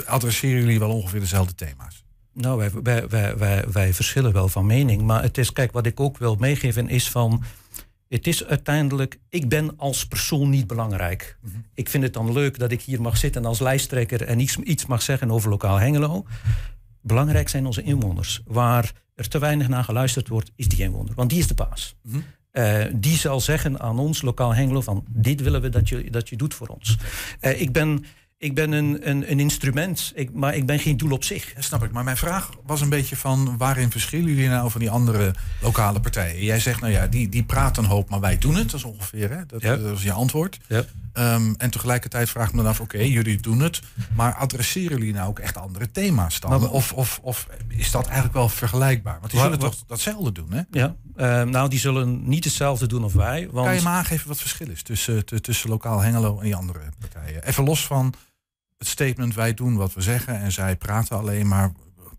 adresseren 0.05 0.59
jullie 0.59 0.79
wel 0.79 0.91
ongeveer 0.91 1.19
dezelfde 1.19 1.55
thema's? 1.55 2.03
Nou, 2.33 2.57
wij, 2.57 3.07
wij, 3.07 3.37
wij, 3.37 3.65
wij, 3.71 3.93
verschillen 3.93 4.33
wel 4.33 4.47
van 4.47 4.65
mening. 4.65 5.01
Maar 5.01 5.21
het 5.21 5.37
is, 5.37 5.53
kijk, 5.53 5.71
wat 5.71 5.85
ik 5.85 5.99
ook 5.99 6.17
wil 6.17 6.35
meegeven 6.35 6.89
is 6.89 7.09
van. 7.09 7.43
Het 8.09 8.27
is 8.27 8.45
uiteindelijk, 8.45 9.19
ik 9.29 9.49
ben 9.49 9.77
als 9.77 10.07
persoon 10.07 10.49
niet 10.49 10.67
belangrijk. 10.67 11.37
Mm 11.41 11.51
-hmm. 11.51 11.65
Ik 11.73 11.89
vind 11.89 12.03
het 12.03 12.13
dan 12.13 12.33
leuk 12.33 12.59
dat 12.59 12.71
ik 12.71 12.81
hier 12.81 13.01
mag 13.01 13.17
zitten 13.17 13.45
als 13.45 13.59
lijsttrekker 13.59 14.21
en 14.21 14.39
iets, 14.39 14.57
iets 14.57 14.85
mag 14.85 15.01
zeggen 15.01 15.31
over 15.31 15.49
lokaal 15.49 15.79
Hengelo. 15.79 16.25
Belangrijk 17.01 17.49
zijn 17.49 17.65
onze 17.65 17.81
inwoners. 17.81 18.41
Waar 18.45 18.91
er 19.15 19.27
te 19.27 19.39
weinig 19.39 19.67
naar 19.67 19.83
geluisterd 19.83 20.27
wordt, 20.27 20.51
is 20.55 20.67
die 20.67 20.79
inwoner. 20.83 21.13
Want 21.15 21.29
die 21.29 21.39
is 21.39 21.47
de 21.47 21.53
baas. 21.53 21.95
Mm 22.01 22.11
-hmm. 22.11 22.23
uh, 22.63 22.85
die 22.95 23.17
zal 23.17 23.39
zeggen 23.39 23.79
aan 23.79 23.99
ons, 23.99 24.21
lokaal 24.21 24.55
Hengelo, 24.55 24.81
van 24.81 25.05
dit 25.09 25.41
willen 25.41 25.61
we 25.61 25.69
dat 25.69 25.89
je, 25.89 26.09
dat 26.09 26.29
je 26.29 26.35
doet 26.35 26.53
voor 26.53 26.67
ons. 26.67 26.97
Uh, 27.41 27.61
ik 27.61 27.71
ben 27.71 28.05
ik 28.43 28.55
ben 28.55 28.71
een, 28.71 29.09
een, 29.09 29.31
een 29.31 29.39
instrument, 29.39 30.11
ik, 30.15 30.33
maar 30.33 30.55
ik 30.55 30.65
ben 30.65 30.79
geen 30.79 30.97
doel 30.97 31.11
op 31.11 31.23
zich. 31.23 31.53
Ja, 31.55 31.61
snap 31.61 31.83
ik. 31.83 31.91
Maar 31.91 32.03
mijn 32.03 32.17
vraag 32.17 32.49
was 32.65 32.81
een 32.81 32.89
beetje 32.89 33.15
van... 33.15 33.57
waarin 33.57 33.91
verschillen 33.91 34.29
jullie 34.29 34.49
nou 34.49 34.71
van 34.71 34.79
die 34.79 34.89
andere 34.89 35.33
lokale 35.61 35.99
partijen? 35.99 36.43
Jij 36.43 36.59
zegt, 36.59 36.81
nou 36.81 36.93
ja, 36.93 37.07
die, 37.07 37.29
die 37.29 37.43
praten 37.43 37.83
een 37.83 37.89
hoop, 37.89 38.09
maar 38.09 38.19
wij 38.19 38.37
doen 38.37 38.55
het. 38.55 38.71
Dat 38.71 38.79
is 38.79 38.85
ongeveer, 38.85 39.29
hè? 39.29 39.45
Dat, 39.45 39.61
ja. 39.61 39.75
dat 39.75 39.97
is 39.97 40.03
je 40.03 40.11
antwoord. 40.11 40.59
Ja. 40.67 40.83
Um, 41.13 41.55
en 41.57 41.69
tegelijkertijd 41.69 42.29
vraag 42.29 42.47
ik 42.47 42.53
me 42.53 42.61
dan 42.61 42.71
af, 42.71 42.79
oké, 42.79 42.95
okay, 42.95 43.09
jullie 43.09 43.39
doen 43.39 43.59
het. 43.59 43.81
Maar 44.15 44.35
adresseren 44.35 44.97
jullie 44.97 45.13
nou 45.13 45.29
ook 45.29 45.39
echt 45.39 45.57
andere 45.57 45.91
thema's 45.91 46.39
dan? 46.39 46.49
Maar, 46.49 46.69
of, 46.69 46.93
of, 46.93 47.19
of 47.21 47.47
is 47.67 47.91
dat 47.91 48.05
eigenlijk 48.05 48.33
wel 48.33 48.49
vergelijkbaar? 48.49 49.17
Want 49.19 49.31
die 49.31 49.41
zullen 49.41 49.59
toch 49.59 49.75
datzelfde 49.87 50.31
doen, 50.31 50.51
hè? 50.51 50.61
Ja, 50.71 50.95
uh, 51.15 51.41
nou, 51.49 51.69
die 51.69 51.79
zullen 51.79 52.27
niet 52.27 52.43
hetzelfde 52.43 52.87
doen 52.87 53.03
als 53.03 53.13
wij. 53.13 53.47
Want... 53.51 53.67
Kan 53.67 53.75
je 53.75 53.81
me 53.81 53.87
aangeven 53.89 54.27
wat 54.27 54.39
het 54.39 54.47
verschil 54.47 54.69
is 54.69 54.83
tussen, 54.83 55.25
tussen 55.41 55.69
lokaal 55.69 55.99
Hengelo 55.99 56.37
en 56.37 56.43
die 56.43 56.55
andere 56.55 56.79
partijen? 56.99 57.43
Even 57.47 57.63
los 57.63 57.85
van 57.85 58.13
het 58.83 58.91
statement 58.91 59.35
wij 59.35 59.53
doen 59.53 59.75
wat 59.75 59.93
we 59.93 60.01
zeggen 60.01 60.39
en 60.39 60.51
zij 60.51 60.75
praten 60.75 61.17
alleen 61.17 61.47
maar 61.47 61.71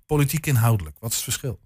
politiek 0.06 0.46
inhoudelijk. 0.46 0.96
Wat 0.99 1.11
is 1.11 1.16
het 1.16 1.25
verschil? 1.25 1.58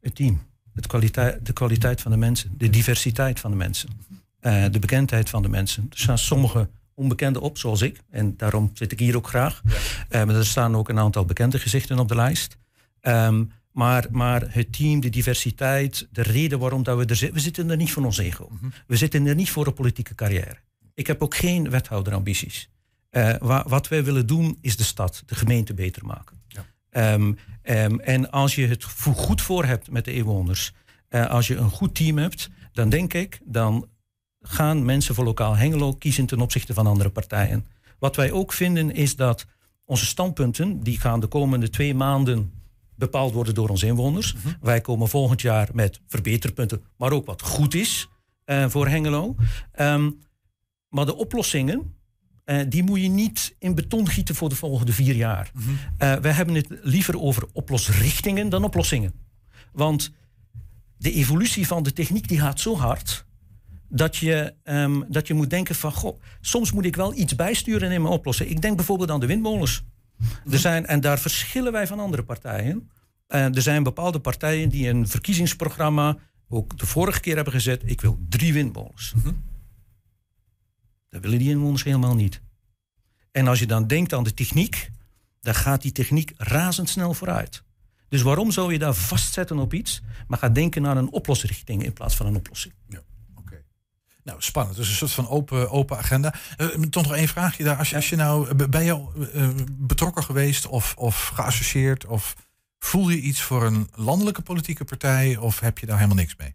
Het 0.00 0.14
team, 0.14 0.42
het 0.72 0.86
kwaliteit, 0.86 1.46
de 1.46 1.52
kwaliteit 1.52 2.00
van 2.00 2.10
de 2.10 2.16
mensen, 2.16 2.54
de 2.56 2.70
diversiteit 2.70 3.40
van 3.40 3.50
de 3.50 3.56
mensen, 3.56 3.88
uh, 4.40 4.64
de 4.70 4.78
bekendheid 4.78 5.30
van 5.30 5.42
de 5.42 5.48
mensen. 5.48 5.86
Er 5.90 5.98
staan 5.98 6.18
sommige 6.18 6.68
onbekenden 6.94 7.42
op, 7.42 7.58
zoals 7.58 7.82
ik, 7.82 8.00
en 8.10 8.36
daarom 8.36 8.70
zit 8.74 8.92
ik 8.92 8.98
hier 8.98 9.16
ook 9.16 9.28
graag. 9.28 9.62
Ja. 9.64 10.20
Uh, 10.20 10.26
maar 10.26 10.36
er 10.36 10.46
staan 10.46 10.76
ook 10.76 10.88
een 10.88 10.98
aantal 10.98 11.24
bekende 11.24 11.58
gezichten 11.58 11.98
op 11.98 12.08
de 12.08 12.14
lijst. 12.14 12.56
Um, 13.02 13.52
maar, 13.72 14.06
maar 14.10 14.46
het 14.48 14.72
team, 14.72 15.00
de 15.00 15.10
diversiteit, 15.10 16.08
de 16.10 16.22
reden 16.22 16.58
waarom 16.58 16.82
dat 16.82 16.98
we 16.98 17.04
er 17.04 17.16
zitten, 17.16 17.36
we 17.36 17.42
zitten 17.42 17.70
er 17.70 17.76
niet 17.76 17.92
voor 17.92 18.04
ons 18.04 18.18
ego. 18.18 18.48
Mm 18.50 18.58
-hmm. 18.60 18.72
We 18.86 18.96
zitten 18.96 19.26
er 19.26 19.34
niet 19.34 19.50
voor 19.50 19.66
een 19.66 19.74
politieke 19.74 20.14
carrière. 20.14 20.56
Ik 20.94 21.06
heb 21.06 21.22
ook 21.22 21.34
geen 21.34 21.70
wethouderambities. 21.70 22.68
Uh, 23.16 23.34
wa 23.38 23.64
wat 23.68 23.88
wij 23.88 24.04
willen 24.04 24.26
doen 24.26 24.58
is 24.60 24.76
de 24.76 24.84
stad, 24.84 25.22
de 25.26 25.34
gemeente 25.34 25.74
beter 25.74 26.06
maken. 26.06 26.42
Ja. 26.48 27.12
Um, 27.12 27.38
um, 27.62 28.00
en 28.00 28.30
als 28.30 28.54
je 28.54 28.66
het 28.66 28.84
goed 29.14 29.42
voor 29.42 29.64
hebt 29.64 29.90
met 29.90 30.04
de 30.04 30.12
inwoners, 30.12 30.72
uh, 31.10 31.26
als 31.26 31.46
je 31.46 31.56
een 31.56 31.70
goed 31.70 31.94
team 31.94 32.18
hebt, 32.18 32.50
dan 32.72 32.88
denk 32.88 33.14
ik, 33.14 33.40
dan 33.44 33.88
gaan 34.40 34.84
mensen 34.84 35.14
voor 35.14 35.24
lokaal 35.24 35.56
Hengelo 35.56 35.92
kiezen 35.92 36.26
ten 36.26 36.40
opzichte 36.40 36.74
van 36.74 36.86
andere 36.86 37.10
partijen. 37.10 37.66
Wat 37.98 38.16
wij 38.16 38.32
ook 38.32 38.52
vinden 38.52 38.94
is 38.94 39.16
dat 39.16 39.46
onze 39.84 40.06
standpunten, 40.06 40.80
die 40.80 41.00
gaan 41.00 41.20
de 41.20 41.26
komende 41.26 41.70
twee 41.70 41.94
maanden 41.94 42.52
bepaald 42.94 43.32
worden 43.32 43.54
door 43.54 43.68
onze 43.68 43.86
inwoners. 43.86 44.34
-hmm. 44.42 44.56
Wij 44.60 44.80
komen 44.80 45.08
volgend 45.08 45.40
jaar 45.40 45.68
met 45.72 46.00
verbeterpunten, 46.06 46.82
maar 46.96 47.12
ook 47.12 47.26
wat 47.26 47.42
goed 47.42 47.74
is 47.74 48.08
uh, 48.46 48.68
voor 48.68 48.88
Hengelo. 48.88 49.36
Um, 49.80 50.18
maar 50.88 51.06
de 51.06 51.16
oplossingen, 51.16 51.94
uh, 52.44 52.60
die 52.68 52.82
moet 52.82 53.00
je 53.00 53.08
niet 53.08 53.56
in 53.58 53.74
beton 53.74 54.08
gieten 54.08 54.34
voor 54.34 54.48
de 54.48 54.54
volgende 54.54 54.92
vier 54.92 55.14
jaar. 55.14 55.50
Mm 55.54 55.62
-hmm. 55.62 55.72
uh, 55.72 56.14
wij 56.14 56.32
hebben 56.32 56.54
het 56.54 56.66
liever 56.82 57.20
over 57.20 57.48
oplosrichtingen 57.52 58.48
dan 58.48 58.64
oplossingen. 58.64 59.12
Want 59.72 60.12
de 60.96 61.12
evolutie 61.12 61.66
van 61.66 61.82
de 61.82 61.92
techniek 61.92 62.28
die 62.28 62.40
gaat 62.40 62.60
zo 62.60 62.76
hard 62.76 63.26
dat 63.88 64.16
je, 64.16 64.54
um, 64.64 65.04
dat 65.08 65.26
je 65.26 65.34
moet 65.34 65.50
denken 65.50 65.74
van, 65.74 65.92
goh, 65.92 66.20
soms 66.40 66.72
moet 66.72 66.84
ik 66.84 66.96
wel 66.96 67.14
iets 67.14 67.36
bijsturen 67.36 67.90
in 67.90 68.02
mijn 68.02 68.14
oplossing. 68.14 68.50
Ik 68.50 68.62
denk 68.62 68.76
bijvoorbeeld 68.76 69.10
aan 69.10 69.20
de 69.20 69.26
windmolens. 69.26 69.84
Er 70.50 70.58
zijn, 70.58 70.86
en 70.86 71.00
daar 71.00 71.18
verschillen 71.18 71.72
wij 71.72 71.86
van 71.86 72.00
andere 72.00 72.22
partijen. 72.22 72.90
Uh, 73.28 73.56
er 73.56 73.62
zijn 73.62 73.82
bepaalde 73.82 74.18
partijen 74.18 74.68
die 74.68 74.88
een 74.88 75.08
verkiezingsprogramma, 75.08 76.16
ook 76.48 76.78
de 76.78 76.86
vorige 76.86 77.20
keer 77.20 77.34
hebben 77.34 77.52
gezet, 77.52 77.82
ik 77.84 78.00
wil 78.00 78.18
drie 78.28 78.52
windmolens. 78.52 79.12
Mm 79.16 79.22
-hmm. 79.22 79.42
Dat 81.14 81.22
willen 81.22 81.38
die 81.38 81.50
inwoners 81.50 81.84
helemaal 81.84 82.14
niet. 82.14 82.40
En 83.30 83.48
als 83.48 83.58
je 83.58 83.66
dan 83.66 83.86
denkt 83.86 84.12
aan 84.12 84.24
de 84.24 84.34
techniek, 84.34 84.90
dan 85.40 85.54
gaat 85.54 85.82
die 85.82 85.92
techniek 85.92 86.32
razendsnel 86.36 87.14
vooruit. 87.14 87.62
Dus 88.08 88.22
waarom 88.22 88.50
zou 88.50 88.72
je 88.72 88.78
daar 88.78 88.94
vastzetten 88.94 89.58
op 89.58 89.74
iets, 89.74 90.02
maar 90.26 90.38
ga 90.38 90.48
denken 90.48 90.86
aan 90.86 90.96
een 90.96 91.10
oplosrichting 91.10 91.84
in 91.84 91.92
plaats 91.92 92.14
van 92.16 92.26
een 92.26 92.36
oplossing? 92.36 92.74
Ja. 92.88 93.02
Nou, 94.22 94.42
spannend. 94.42 94.76
Dus 94.76 94.88
een 94.88 94.94
soort 94.94 95.10
van 95.10 95.28
open, 95.28 95.70
open 95.70 95.98
agenda. 95.98 96.34
Uh, 96.58 96.68
toch 96.68 97.02
nog 97.02 97.14
één 97.14 97.28
vraagje 97.28 97.64
daar. 97.64 97.76
Als 97.76 97.90
je, 97.90 97.96
als 97.96 98.08
je 98.08 98.16
nou, 98.16 98.54
ben 98.54 98.84
je 98.84 99.06
uh, 99.34 99.48
betrokken 99.70 100.24
geweest 100.24 100.66
of, 100.66 100.94
of 100.96 101.26
geassocieerd? 101.26 102.06
Of 102.06 102.34
voel 102.78 103.08
je 103.08 103.20
iets 103.20 103.40
voor 103.42 103.64
een 103.64 103.88
landelijke 103.94 104.42
politieke 104.42 104.84
partij? 104.84 105.36
Of 105.36 105.60
heb 105.60 105.78
je 105.78 105.86
daar 105.86 105.96
helemaal 105.96 106.16
niks 106.16 106.36
mee? 106.36 106.54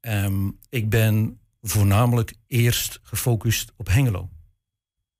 Um, 0.00 0.58
ik 0.68 0.90
ben 0.90 1.40
voornamelijk 1.62 2.34
eerst 2.46 3.00
gefocust 3.02 3.72
op 3.76 3.88
Hengelo. 3.88 4.30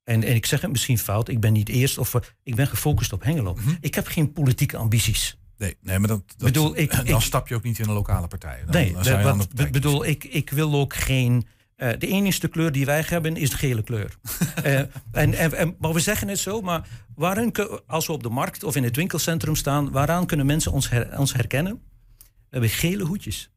En, 0.03 0.23
en 0.23 0.35
ik 0.35 0.45
zeg 0.45 0.61
het 0.61 0.71
misschien 0.71 0.97
fout, 0.97 1.29
ik 1.29 1.39
ben 1.39 1.53
niet 1.53 1.69
eerst 1.69 1.97
of 1.97 2.33
ik 2.43 2.55
ben 2.55 2.67
gefocust 2.67 3.13
op 3.13 3.23
Hengelo. 3.23 3.53
Mm 3.53 3.63
-hmm. 3.63 3.77
Ik 3.79 3.95
heb 3.95 4.07
geen 4.07 4.33
politieke 4.33 4.77
ambities. 4.77 5.37
Nee, 5.57 5.77
nee 5.81 5.99
maar 5.99 6.07
dat, 6.07 6.23
dat, 6.27 6.37
bedoel, 6.37 6.77
ik, 6.77 6.91
dan 6.91 7.05
ik, 7.05 7.19
stap 7.19 7.47
je 7.47 7.55
ook 7.55 7.63
niet 7.63 7.79
in 7.79 7.87
een 7.87 7.93
lokale 7.93 8.27
partij. 8.27 8.61
Dan, 8.65 8.75
nee, 8.75 8.93
dan 8.93 9.37
wat, 9.37 9.71
bedoel, 9.71 10.05
ik, 10.05 10.23
ik 10.23 10.49
wil 10.49 10.73
ook 10.73 10.93
geen. 10.93 11.47
de 11.75 12.07
enige 12.07 12.47
kleur 12.47 12.71
die 12.71 12.85
wij 12.85 13.03
hebben 13.07 13.35
is 13.35 13.49
de 13.49 13.57
gele 13.57 13.83
kleur. 13.83 14.15
en, 14.63 14.91
en, 15.11 15.53
en, 15.53 15.75
maar 15.79 15.93
we 15.93 15.99
zeggen 15.99 16.27
het 16.27 16.39
zo, 16.39 16.61
maar 16.61 16.87
waarin, 17.15 17.53
als 17.87 18.07
we 18.07 18.13
op 18.13 18.23
de 18.23 18.29
markt 18.29 18.63
of 18.63 18.75
in 18.75 18.83
het 18.83 18.95
winkelcentrum 18.95 19.55
staan, 19.55 19.91
waaraan 19.91 20.25
kunnen 20.25 20.45
mensen 20.45 20.71
ons, 20.71 20.89
ons 21.17 21.33
herkennen? 21.33 21.81
We 22.19 22.59
hebben 22.59 22.69
gele 22.69 23.03
hoedjes. 23.03 23.51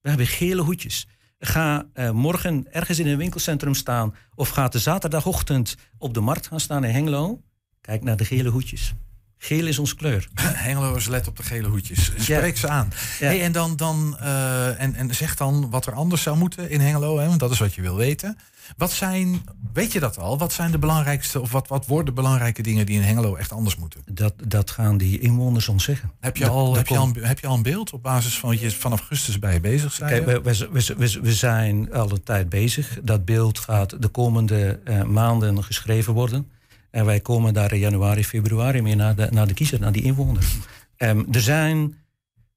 We 0.00 0.08
hebben 0.08 0.26
gele 0.26 0.62
hoedjes. 0.62 1.08
Ga 1.38 1.86
morgen 2.12 2.66
ergens 2.72 2.98
in 2.98 3.06
een 3.06 3.16
winkelcentrum 3.16 3.74
staan 3.74 4.14
of 4.34 4.48
ga 4.48 4.68
de 4.68 4.78
zaterdagochtend 4.78 5.76
op 5.98 6.14
de 6.14 6.20
markt 6.20 6.46
gaan 6.46 6.60
staan 6.60 6.84
in 6.84 6.94
Hengelo. 6.94 7.42
Kijk 7.80 8.02
naar 8.02 8.16
de 8.16 8.24
gele 8.24 8.48
hoedjes. 8.48 8.94
Geel 9.38 9.66
is 9.66 9.78
ons 9.78 9.94
kleur. 9.94 10.28
Hengeloers 10.40 11.06
let 11.06 11.28
op 11.28 11.36
de 11.36 11.42
gele 11.42 11.68
hoedjes. 11.68 12.12
Spreek 12.16 12.56
ze 12.56 12.68
aan. 12.68 12.92
Hey, 13.18 13.42
en, 13.42 13.52
dan, 13.52 13.76
dan, 13.76 14.16
uh, 14.20 14.80
en, 14.80 14.94
en 14.94 15.14
zeg 15.14 15.36
dan 15.36 15.70
wat 15.70 15.86
er 15.86 15.92
anders 15.92 16.22
zou 16.22 16.36
moeten 16.36 16.70
in 16.70 16.80
Hengelo, 16.80 17.18
hè, 17.18 17.26
want 17.26 17.40
dat 17.40 17.50
is 17.50 17.58
wat 17.58 17.74
je 17.74 17.82
wil 17.82 17.96
weten. 17.96 18.38
Wat 18.76 18.92
zijn, 18.92 19.42
weet 19.72 19.92
je 19.92 20.00
dat 20.00 20.18
al? 20.18 20.38
Wat 20.38 20.52
zijn 20.52 20.70
de 20.70 20.78
belangrijkste, 20.78 21.40
of 21.40 21.52
wat, 21.52 21.68
wat 21.68 21.86
worden 21.86 22.14
belangrijke 22.14 22.62
dingen 22.62 22.86
die 22.86 22.96
in 22.96 23.02
Hengelo 23.02 23.34
echt 23.34 23.52
anders 23.52 23.76
moeten? 23.76 24.00
Dat, 24.06 24.34
dat 24.46 24.70
gaan 24.70 24.96
die 24.96 25.18
inwoners 25.18 25.68
ons 25.68 25.84
zeggen. 25.84 26.10
Heb 26.20 26.36
je, 26.36 26.48
al, 26.48 26.76
heb, 26.76 26.86
je 26.86 26.96
al, 26.96 27.12
heb 27.20 27.38
je 27.38 27.46
al 27.46 27.56
een 27.56 27.62
beeld 27.62 27.92
op 27.92 28.02
basis 28.02 28.38
van 28.38 28.50
wat 28.50 28.60
je 28.60 28.70
vanaf 28.70 28.98
augustus 28.98 29.38
bij 29.38 29.52
je 29.52 29.60
bezig 29.60 29.92
zijn? 29.92 30.10
Kijk, 30.10 30.44
we, 30.44 30.54
we, 30.70 30.94
we, 30.96 31.20
we, 31.22 31.34
zijn 31.34 31.92
al 31.92 32.10
een 32.10 32.22
tijd 32.22 32.48
bezig. 32.48 32.98
Dat 33.02 33.24
beeld 33.24 33.58
gaat 33.58 34.02
de 34.02 34.08
komende 34.08 34.80
uh, 34.84 35.02
maanden 35.02 35.64
geschreven 35.64 36.12
worden. 36.12 36.50
En 36.94 37.04
wij 37.04 37.20
komen 37.20 37.54
daar 37.54 37.72
in 37.72 37.78
januari, 37.78 38.24
februari 38.24 38.82
mee 38.82 38.94
naar 38.94 39.14
de, 39.14 39.28
naar 39.30 39.46
de 39.46 39.54
kiezer, 39.54 39.80
naar 39.80 39.92
die 39.92 40.02
inwoners. 40.02 40.56
Um, 40.96 41.26
er 41.32 41.40
zijn, 41.40 41.98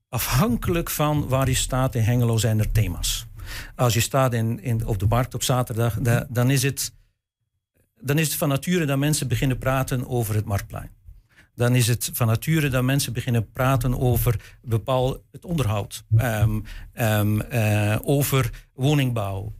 afhankelijk 0.10 0.90
van 0.90 1.28
waar 1.28 1.48
je 1.48 1.56
staat 1.56 1.96
in 1.96 2.02
Hengelo, 2.02 2.38
zijn 2.38 2.60
er 2.60 2.72
thema's. 2.72 3.28
Als 3.76 3.94
je 3.94 4.00
staat 4.00 4.34
in, 4.34 4.64
in, 4.64 4.86
op 4.86 5.00
de 5.00 5.06
markt 5.06 5.34
op 5.34 5.44
zaterdag, 5.44 5.98
dan, 6.30 6.50
is 6.50 6.64
het, 6.64 6.92
dan 8.02 8.18
is 8.18 8.28
het 8.28 8.38
van 8.38 8.50
nature 8.50 8.86
dat 8.86 8.98
mensen 8.98 9.28
beginnen 9.28 9.58
praten 9.58 10.08
over 10.08 10.36
het 10.36 10.46
marktplein. 10.46 10.90
Dan 11.58 11.76
is 11.76 11.88
het 11.88 12.10
van 12.14 12.28
nature 12.28 12.70
dat 12.70 12.84
mensen 12.84 13.14
beginnen 13.14 13.52
praten 13.52 14.00
over 14.00 14.58
bepaald 14.62 15.22
het 15.32 15.46
onderhoud, 15.46 16.04
um, 16.18 16.64
um, 17.02 17.42
uh, 17.54 17.96
over 18.02 18.68
woningbouw, 18.74 19.54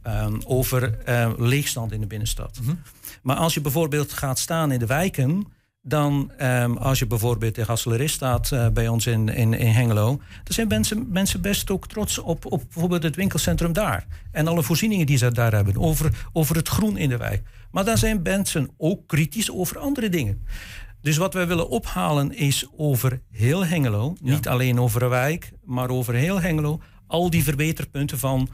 over 0.46 0.98
uh, 1.08 1.32
leegstand 1.36 1.92
in 1.92 2.00
de 2.00 2.06
binnenstad. 2.06 2.58
Mm 2.62 2.78
maar 3.22 3.36
als 3.36 3.54
je 3.54 3.60
bijvoorbeeld 3.60 4.12
gaat 4.12 4.38
staan 4.38 4.72
in 4.72 4.78
de 4.78 4.86
wijken, 4.86 5.46
dan 5.82 6.32
als 6.78 6.98
je 6.98 7.06
bijvoorbeeld 7.06 7.58
in 7.58 7.64
Gasselerist 7.64 8.14
staat 8.14 8.50
uh, 8.50 8.68
bij 8.68 8.88
ons 8.88 9.06
in, 9.06 9.28
in, 9.28 9.54
in 9.54 9.72
Hengelo, 9.72 10.16
dan 10.16 10.54
zijn 10.54 10.68
mensen, 10.68 11.06
mensen 11.10 11.40
best 11.40 11.70
ook 11.70 11.88
trots 11.88 12.18
op, 12.18 12.52
op 12.52 12.62
bijvoorbeeld 12.62 13.02
het 13.02 13.16
winkelcentrum 13.16 13.72
daar. 13.72 14.06
En 14.32 14.46
alle 14.46 14.62
voorzieningen 14.62 15.06
die 15.06 15.16
ze 15.16 15.32
daar 15.32 15.52
hebben, 15.52 15.76
over, 15.76 16.28
over 16.32 16.56
het 16.56 16.68
groen 16.68 16.96
in 16.96 17.08
de 17.08 17.16
wijk. 17.16 17.42
Maar 17.70 17.84
dan 17.84 17.98
zijn 17.98 18.22
mensen 18.22 18.70
ook 18.76 19.06
kritisch 19.06 19.50
over 19.50 19.78
andere 19.78 20.08
dingen. 20.08 20.46
Dus 21.00 21.16
wat 21.16 21.34
wij 21.34 21.46
willen 21.46 21.68
ophalen 21.68 22.36
is 22.36 22.66
over 22.76 23.20
heel 23.30 23.66
Hengelo, 23.66 24.16
niet 24.20 24.48
alleen 24.48 24.80
over 24.80 25.02
een 25.02 25.08
wijk, 25.08 25.52
maar 25.64 25.88
over 25.88 26.14
heel 26.14 26.40
Hengelo, 26.40 26.80
al 27.06 27.30
die 27.30 27.44
verbeterpunten 27.44 28.18
van 28.18 28.48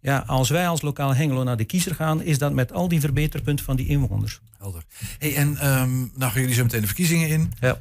ja, 0.00 0.24
als 0.26 0.50
wij 0.50 0.68
als 0.68 0.82
lokaal 0.82 1.14
Hengelo 1.14 1.42
naar 1.42 1.56
de 1.56 1.64
kiezer 1.64 1.94
gaan, 1.94 2.22
is 2.22 2.38
dat 2.38 2.52
met 2.52 2.72
al 2.72 2.88
die 2.88 3.00
verbeterpunten 3.00 3.64
van 3.64 3.76
die 3.76 3.86
inwoners. 3.86 4.40
Helder. 4.58 4.84
Hey, 5.18 5.36
en 5.36 5.48
um, 5.48 6.10
nou 6.14 6.32
gaan 6.32 6.40
jullie 6.40 6.54
zo 6.54 6.62
meteen 6.62 6.80
de 6.80 6.86
verkiezingen 6.86 7.28
in. 7.28 7.52
Ja. 7.60 7.80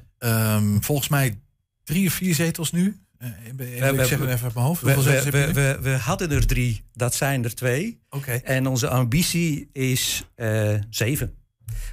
Um, 0.56 0.84
volgens 0.84 1.08
mij 1.08 1.40
drie 1.84 2.08
of 2.08 2.14
vier 2.14 2.36
zetels 2.36 2.72
nu. 2.72 3.00
Uh, 3.20 3.30
we, 3.56 3.76
ik 3.76 4.06
zeg 4.06 4.20
het 4.20 4.30
even 4.30 4.48
op 4.48 4.54
mijn 4.54 4.66
hoofd. 4.66 4.82
We, 4.82 5.04
we, 5.04 5.54
we, 5.54 5.78
we, 5.82 5.90
hadden 5.90 6.32
er 6.32 6.48
drie, 6.48 6.84
dat 6.94 7.16
zijn 7.16 7.44
er 7.44 7.56
twee. 7.56 8.00
Oké. 8.10 8.32
En 8.32 8.68
onze 8.68 8.90
ambitie 8.90 9.70
is 9.74 10.24
uh, 10.36 10.74
zeven. 10.90 11.34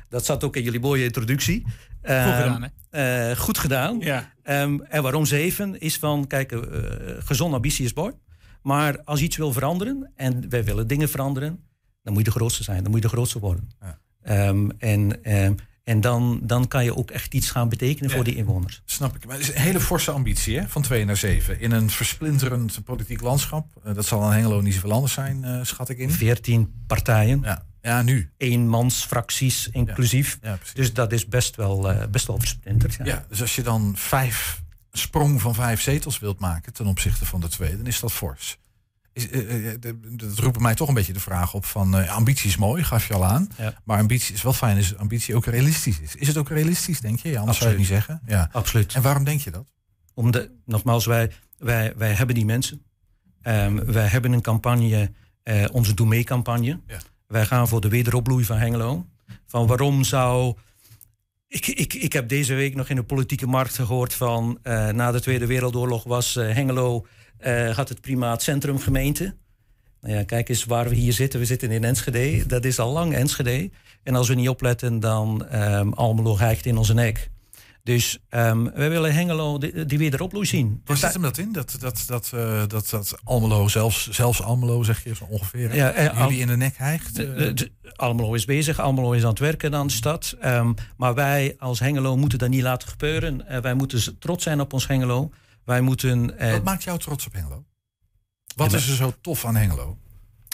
Dat 0.09 0.25
zat 0.25 0.45
ook 0.45 0.57
in 0.57 0.63
jullie 0.63 0.81
mooie 0.81 1.05
introductie. 1.05 1.63
Goed 1.63 2.11
um, 2.11 2.23
gedaan, 2.23 2.71
hè? 2.91 3.31
Uh, 3.31 3.37
goed 3.37 3.59
gedaan. 3.59 3.99
Ja. 3.99 4.33
Um, 4.45 4.83
en 4.83 5.03
waarom 5.03 5.27
zeven? 5.27 5.81
Is 5.81 5.99
van, 5.99 6.27
kijk, 6.27 6.53
uh, 6.53 6.61
gezonde 7.19 7.57
ambitie 7.57 7.85
is 7.85 7.95
mooi. 7.95 8.13
Maar 8.63 9.03
als 9.05 9.19
je 9.19 9.25
iets 9.25 9.37
wil 9.37 9.53
veranderen 9.53 10.13
en 10.15 10.49
wij 10.49 10.65
willen 10.65 10.87
dingen 10.87 11.09
veranderen, 11.09 11.65
dan 12.03 12.13
moet 12.13 12.25
je 12.25 12.31
de 12.31 12.37
grootste 12.37 12.63
zijn, 12.63 12.83
dan 12.83 12.91
moet 12.91 13.03
je 13.03 13.09
de 13.09 13.15
grootste 13.15 13.39
worden. 13.39 13.71
Ja. 13.81 14.49
Um, 14.49 14.71
en 14.79 15.35
um, 15.37 15.57
en 15.87 16.01
dan, 16.01 16.41
dan 16.43 16.69
kan 16.69 16.85
je 16.85 16.97
ook 16.97 17.11
echt 17.11 17.35
iets 17.35 17.51
gaan 17.51 17.69
betekenen 17.69 18.11
voor 18.11 18.25
die 18.25 18.35
inwoners. 18.35 18.83
Snap 18.85 19.17
ik. 19.17 19.27
Maar 19.27 19.37
het 19.37 19.49
is 19.49 19.55
een 19.55 19.61
hele 19.61 19.81
forse 19.81 20.11
ambitie, 20.11 20.59
hè? 20.59 20.69
van 20.69 20.83
2 20.83 21.05
naar 21.05 21.17
7. 21.17 21.61
In 21.61 21.73
een 21.73 21.91
versplinterend 21.91 22.85
politiek 22.85 23.21
landschap. 23.21 23.67
Uh, 23.87 23.95
dat 23.95 24.05
zal 24.05 24.23
aan 24.23 24.33
Hengelo 24.33 24.61
niet 24.61 24.75
zoveel 24.75 24.93
anders 24.93 25.13
zijn, 25.13 25.43
uh, 25.45 25.59
schat 25.63 25.89
ik 25.89 25.99
in. 25.99 26.11
14 26.11 26.73
partijen. 26.87 27.41
Ja, 27.43 27.65
ja 27.87 28.03
nu. 28.03 28.31
Eenmansfracties 28.37 29.69
inclusief. 29.69 30.39
Ja, 30.43 30.59
dus 30.75 30.93
dat 30.93 31.13
is 31.13 31.27
best 31.27 31.57
wel, 31.57 31.93
uh, 31.93 32.07
best 32.11 32.27
wel 32.27 32.39
versplinterd. 32.39 32.95
Ja. 32.95 33.05
ja, 33.05 33.25
dus 33.29 33.41
als 33.41 33.57
je 33.57 33.63
dan 33.63 33.93
vijf 33.97 34.63
sprong 34.93 35.41
van 35.41 35.55
vijf 35.55 35.81
zetels 35.81 36.19
wilt 36.19 36.39
maken 36.39 36.73
ten 36.73 36.87
opzichte 36.87 37.27
van 37.27 37.41
de 37.41 37.49
twee, 37.49 37.77
dan 37.77 37.87
is 37.87 38.01
dat 38.01 38.13
fors. 38.13 38.59
Is, 39.13 39.31
uh, 39.31 39.75
dat 39.81 40.39
roept 40.39 40.61
mij 40.61 40.75
toch 40.75 40.89
een 40.89 40.95
beetje 40.95 41.13
de 41.13 41.21
vraag 41.21 41.55
op 41.55 41.65
van 41.65 42.01
uh, 42.01 42.11
ambitie 42.11 42.49
is 42.49 42.57
mooi, 42.57 42.85
gaf 42.85 43.09
je 43.09 43.15
al 43.15 43.25
aan. 43.25 43.49
Ja. 43.57 43.75
Maar 43.85 43.99
ambitie 43.99 44.35
is 44.35 44.43
wel 44.43 44.53
fijn 44.53 44.77
als 44.77 44.97
ambitie 44.97 45.35
ook 45.35 45.47
realistisch 45.47 46.01
is. 46.01 46.17
Is 46.17 46.29
het 46.29 46.37
ook 46.37 46.49
realistisch, 46.49 47.01
denk 47.01 47.19
je? 47.19 47.29
Ja, 47.29 47.41
anders 47.41 47.59
zou 47.59 47.71
je 47.71 47.77
het 47.77 47.89
niet 47.89 47.95
zeggen. 47.97 48.21
Ja. 48.27 48.49
Absoluut. 48.53 48.95
En 48.95 49.03
waarom 49.03 49.25
denk 49.25 49.41
je 49.41 49.51
dat? 49.51 49.67
Om 50.15 50.31
de, 50.31 50.51
nogmaals, 50.65 51.07
wij, 51.07 51.33
wij, 51.59 51.93
wij 51.97 52.13
hebben 52.13 52.35
die 52.35 52.45
mensen. 52.45 52.83
Um, 53.43 53.85
wij 53.85 54.07
hebben 54.07 54.33
een 54.33 54.41
campagne, 54.41 55.11
uh, 55.45 55.65
onze 55.73 55.95
Doe 55.95 56.07
Mee 56.07 56.25
campagne. 56.25 56.81
Ja. 56.87 56.99
Wij 57.27 57.47
gaan 57.47 57.69
voor 57.69 57.81
de 57.81 57.89
wederopbloei 57.89 58.45
van 58.45 58.57
Hengelo. 58.57 59.07
Van 59.47 59.67
waarom 59.67 60.05
zou 60.05 60.55
ik, 61.49 61.67
ik, 61.67 61.95
ik 61.95 62.13
heb 62.13 62.29
deze 62.29 62.55
week 62.55 62.75
nog 62.75 62.89
in 62.89 62.97
de 62.97 63.03
politieke 63.03 63.47
markt 63.47 63.75
gehoord 63.75 64.15
van 64.15 64.59
uh, 64.63 64.89
na 64.89 65.13
de 65.13 65.21
Tweede 65.21 65.47
Wereldoorlog 65.47 66.05
was 66.05 66.37
uh, 66.37 66.53
Hengelo 66.53 67.07
uh, 67.41 67.77
had 67.77 67.89
het 67.89 68.01
primaat 68.01 68.43
centrumgemeente. 68.43 69.35
Nou 70.01 70.15
ja, 70.15 70.25
kijk 70.25 70.49
eens 70.49 70.65
waar 70.65 70.89
we 70.89 70.95
hier 70.95 71.13
zitten. 71.13 71.41
We 71.41 71.47
zitten 71.47 71.71
in 71.71 71.85
Enschede. 71.85 72.47
Dat 72.47 72.65
is 72.65 72.79
al 72.79 72.93
lang 72.93 73.15
Enschede. 73.15 73.71
En 74.03 74.15
als 74.15 74.29
we 74.29 74.35
niet 74.35 74.49
opletten, 74.49 75.01
dan 75.01 75.47
um, 75.55 75.93
Almelo 75.93 76.39
hijgt 76.39 76.67
in 76.67 76.77
onze 76.77 76.95
nek. 76.95 77.31
Dus 77.87 78.19
um, 78.31 78.73
wij 78.75 78.91
willen 78.91 79.15
Hengelo 79.15 79.59
die, 79.59 79.85
die 79.85 79.99
wederopbloei 79.99 80.47
zien. 80.47 80.83
Waar 80.85 80.97
zit 80.97 81.13
hem 81.13 81.23
dat 81.23 81.39
in? 81.39 81.53
Dat, 81.53 81.77
dat, 81.81 82.05
dat, 82.07 82.31
uh, 82.35 82.63
dat, 82.67 82.91
dat 82.91 83.19
Almelo, 83.25 83.69
zelfs, 83.69 84.11
zelfs 84.11 84.43
Almelo 84.43 84.83
zeg 84.83 85.05
je 85.05 85.15
zo 85.15 85.25
ongeveer, 85.25 85.75
ja, 85.75 85.99
uh, 85.99 86.19
jullie 86.19 86.41
in 86.41 86.47
de 86.47 86.57
nek 86.57 86.77
hijgt? 86.77 87.19
Uh. 87.19 87.53
Almelo 87.95 88.35
is 88.35 88.45
bezig, 88.45 88.81
Almelo 88.81 89.13
is 89.13 89.23
aan 89.23 89.29
het 89.29 89.39
werken 89.39 89.75
aan 89.75 89.87
de 89.87 89.93
stad. 89.93 90.37
Um, 90.45 90.75
maar 90.97 91.15
wij 91.15 91.57
als 91.59 91.81
Hengelo 91.81 92.17
moeten 92.17 92.39
dat 92.39 92.49
niet 92.49 92.63
laten 92.63 92.89
gebeuren. 92.89 93.63
wij 93.63 93.75
moeten 93.75 94.19
trots 94.19 94.43
zijn 94.43 94.61
op 94.61 94.73
ons 94.73 94.87
Hengelo. 94.87 95.31
Wij 95.65 95.81
moeten... 95.81 96.35
Wat 96.51 96.65
maakt 96.65 96.83
jou 96.83 96.99
trots 96.99 97.27
op 97.27 97.33
Hengelo? 97.33 97.65
Wat 98.57 98.73
is 98.73 98.89
er 98.89 98.97
zo 98.97 99.15
tof 99.21 99.45
aan 99.45 99.57
Hengelo? 99.57 99.99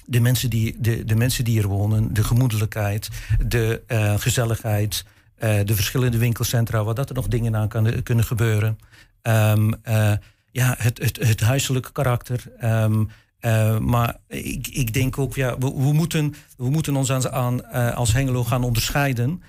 De 0.05 0.21
mensen 0.21 0.51
die, 0.51 0.77
de, 0.81 1.05
de 1.05 1.17
mensen 1.17 1.45
die 1.45 1.61
er 1.61 1.69
wonen, 1.69 2.15
de 2.15 2.25
gemoedelijkheid, 2.25 3.09
de 3.47 3.83
gezelligheid... 4.19 5.05
Uh, 5.45 5.61
de 5.65 5.75
verschillende 5.75 6.19
winkelcentra, 6.19 6.85
waar 6.85 6.95
dat 6.95 7.09
er 7.09 7.15
nog 7.15 7.29
dingen 7.29 7.57
aan 7.57 7.69
kan, 7.69 8.03
kunnen 8.03 8.25
gebeuren. 8.25 8.79
Um, 9.23 9.75
uh, 9.89 10.13
ja, 10.51 10.75
het, 10.79 10.99
het, 10.99 11.27
het 11.27 11.41
huiselijke 11.41 11.93
karakter. 11.93 12.45
Um, 12.65 13.09
uh, 13.41 13.79
maar 13.79 14.17
ik, 14.29 14.69
ik 14.69 14.93
denk 14.93 15.19
ook, 15.19 15.35
ja, 15.35 15.59
we, 15.59 15.73
we, 15.73 15.93
moeten, 15.93 16.35
we 16.57 16.71
moeten 16.71 16.97
ons 16.97 17.11
aan, 17.11 17.33
aan 17.33 17.73
als 17.95 18.13
Hengelo 18.13 18.45
gaan 18.45 18.65
onderscheiden. 18.65 19.43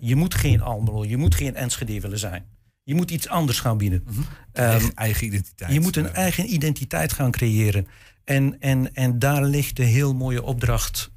je 0.00 0.16
moet 0.16 0.34
geen 0.34 0.60
Almelo, 0.60 1.04
je 1.04 1.16
moet 1.16 1.34
geen 1.34 1.54
Enschede 1.54 2.00
willen 2.00 2.18
zijn. 2.18 2.44
Je 2.82 2.94
moet 2.94 3.10
iets 3.10 3.28
anders 3.28 3.60
gaan 3.60 3.78
bieden. 3.78 4.02
Mm 4.06 4.14
-hmm. 4.14 4.26
eigen, 4.52 4.94
eigen, 4.94 5.26
identiteit. 5.26 5.72
Je 5.72 5.80
moet 5.80 5.96
een 5.96 6.12
eigen 6.12 6.52
identiteit 6.52 7.12
gaan 7.12 7.30
creëren. 7.30 7.86
En, 8.24 8.56
en, 8.60 8.94
en 8.94 9.18
daar 9.18 9.44
ligt 9.44 9.76
de 9.76 9.84
heel 9.84 10.14
mooie 10.14 10.42
opdracht 10.42 11.10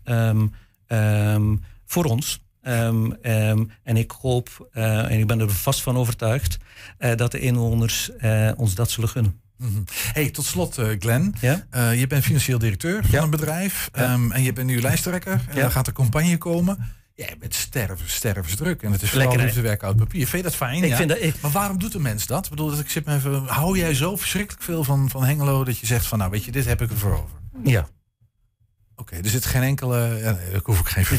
voor 1.85 2.03
ons. 2.03 2.47
Um, 2.63 3.15
um, 3.21 3.71
en 3.83 3.97
ik 3.97 4.11
hoop, 4.11 4.69
uh, 4.73 5.11
en 5.11 5.19
ik 5.19 5.27
ben 5.27 5.39
er 5.39 5.49
vast 5.49 5.81
van 5.81 5.97
overtuigd, 5.97 6.57
uh, 6.99 7.15
dat 7.15 7.31
de 7.31 7.39
inwoners 7.39 8.09
uh, 8.21 8.51
ons 8.57 8.75
dat 8.75 8.91
zullen 8.91 9.09
gunnen. 9.09 9.39
Mm 9.57 9.67
-hmm. 9.67 9.83
Hey, 10.13 10.29
tot 10.29 10.45
slot, 10.45 10.79
Glenn. 10.99 11.35
Ja? 11.41 11.65
je 11.91 12.07
bent 12.07 12.23
financieel 12.23 12.59
directeur 12.59 13.05
van 13.05 13.23
een 13.23 13.29
bedrijf 13.29 13.89
ja. 13.93 14.13
um, 14.13 14.31
en 14.31 14.43
je 14.43 14.53
bent 14.53 14.67
nu 14.67 14.81
lijsttrekker. 14.81 15.41
En 15.49 15.55
dan 15.55 15.71
gaat 15.71 15.85
de 15.85 15.91
campagne 15.91 16.37
komen. 16.37 16.77
Jij 17.13 17.35
bent 17.39 17.55
sterven, 17.55 18.09
stervensdruk. 18.09 18.83
En 18.83 18.91
het 18.91 19.01
is 19.01 19.09
vooral 19.09 19.35
liefde 19.35 19.61
werk 19.61 19.83
uit 19.83 19.95
papier. 19.95 20.27
Vind 20.27 20.43
je 20.43 20.49
dat 20.49 20.55
fijn? 20.55 20.83
Ik 20.83 20.89
ja? 20.89 20.95
vind 20.95 21.09
dat, 21.09 21.21
ik... 21.21 21.41
Maar 21.41 21.51
waarom 21.51 21.79
doet 21.79 21.93
een 21.93 22.01
mens 22.01 22.25
dat? 22.25 22.43
Ik 22.43 22.49
bedoel, 22.49 22.79
ik 22.79 22.89
zit 22.89 23.05
me 23.05 23.15
even, 23.15 23.45
hou 23.45 23.77
jij 23.77 23.93
zo 23.93 24.15
verschrikkelijk 24.15 24.63
veel 24.63 24.83
van, 24.83 25.09
van 25.09 25.23
Hengelo 25.23 25.63
dat 25.63 25.77
je 25.77 25.85
zegt 25.85 26.05
van 26.05 26.17
nou 26.17 26.31
weet 26.31 26.43
je, 26.43 26.51
dit 26.51 26.65
heb 26.65 26.81
ik 26.81 26.89
ervoor 26.89 27.11
over? 27.11 27.37
Ja. 27.63 27.87
Oké, 28.99 29.01
okay, 29.01 29.19
er 29.19 29.29
zit 29.29 29.45
geen 29.45 29.61
enkele. 29.61 29.97
Ja, 29.97 30.31
nee, 30.31 30.51
daar 30.51 30.61
hoef 30.63 30.79
ik 30.79 30.87
geen. 30.87 31.17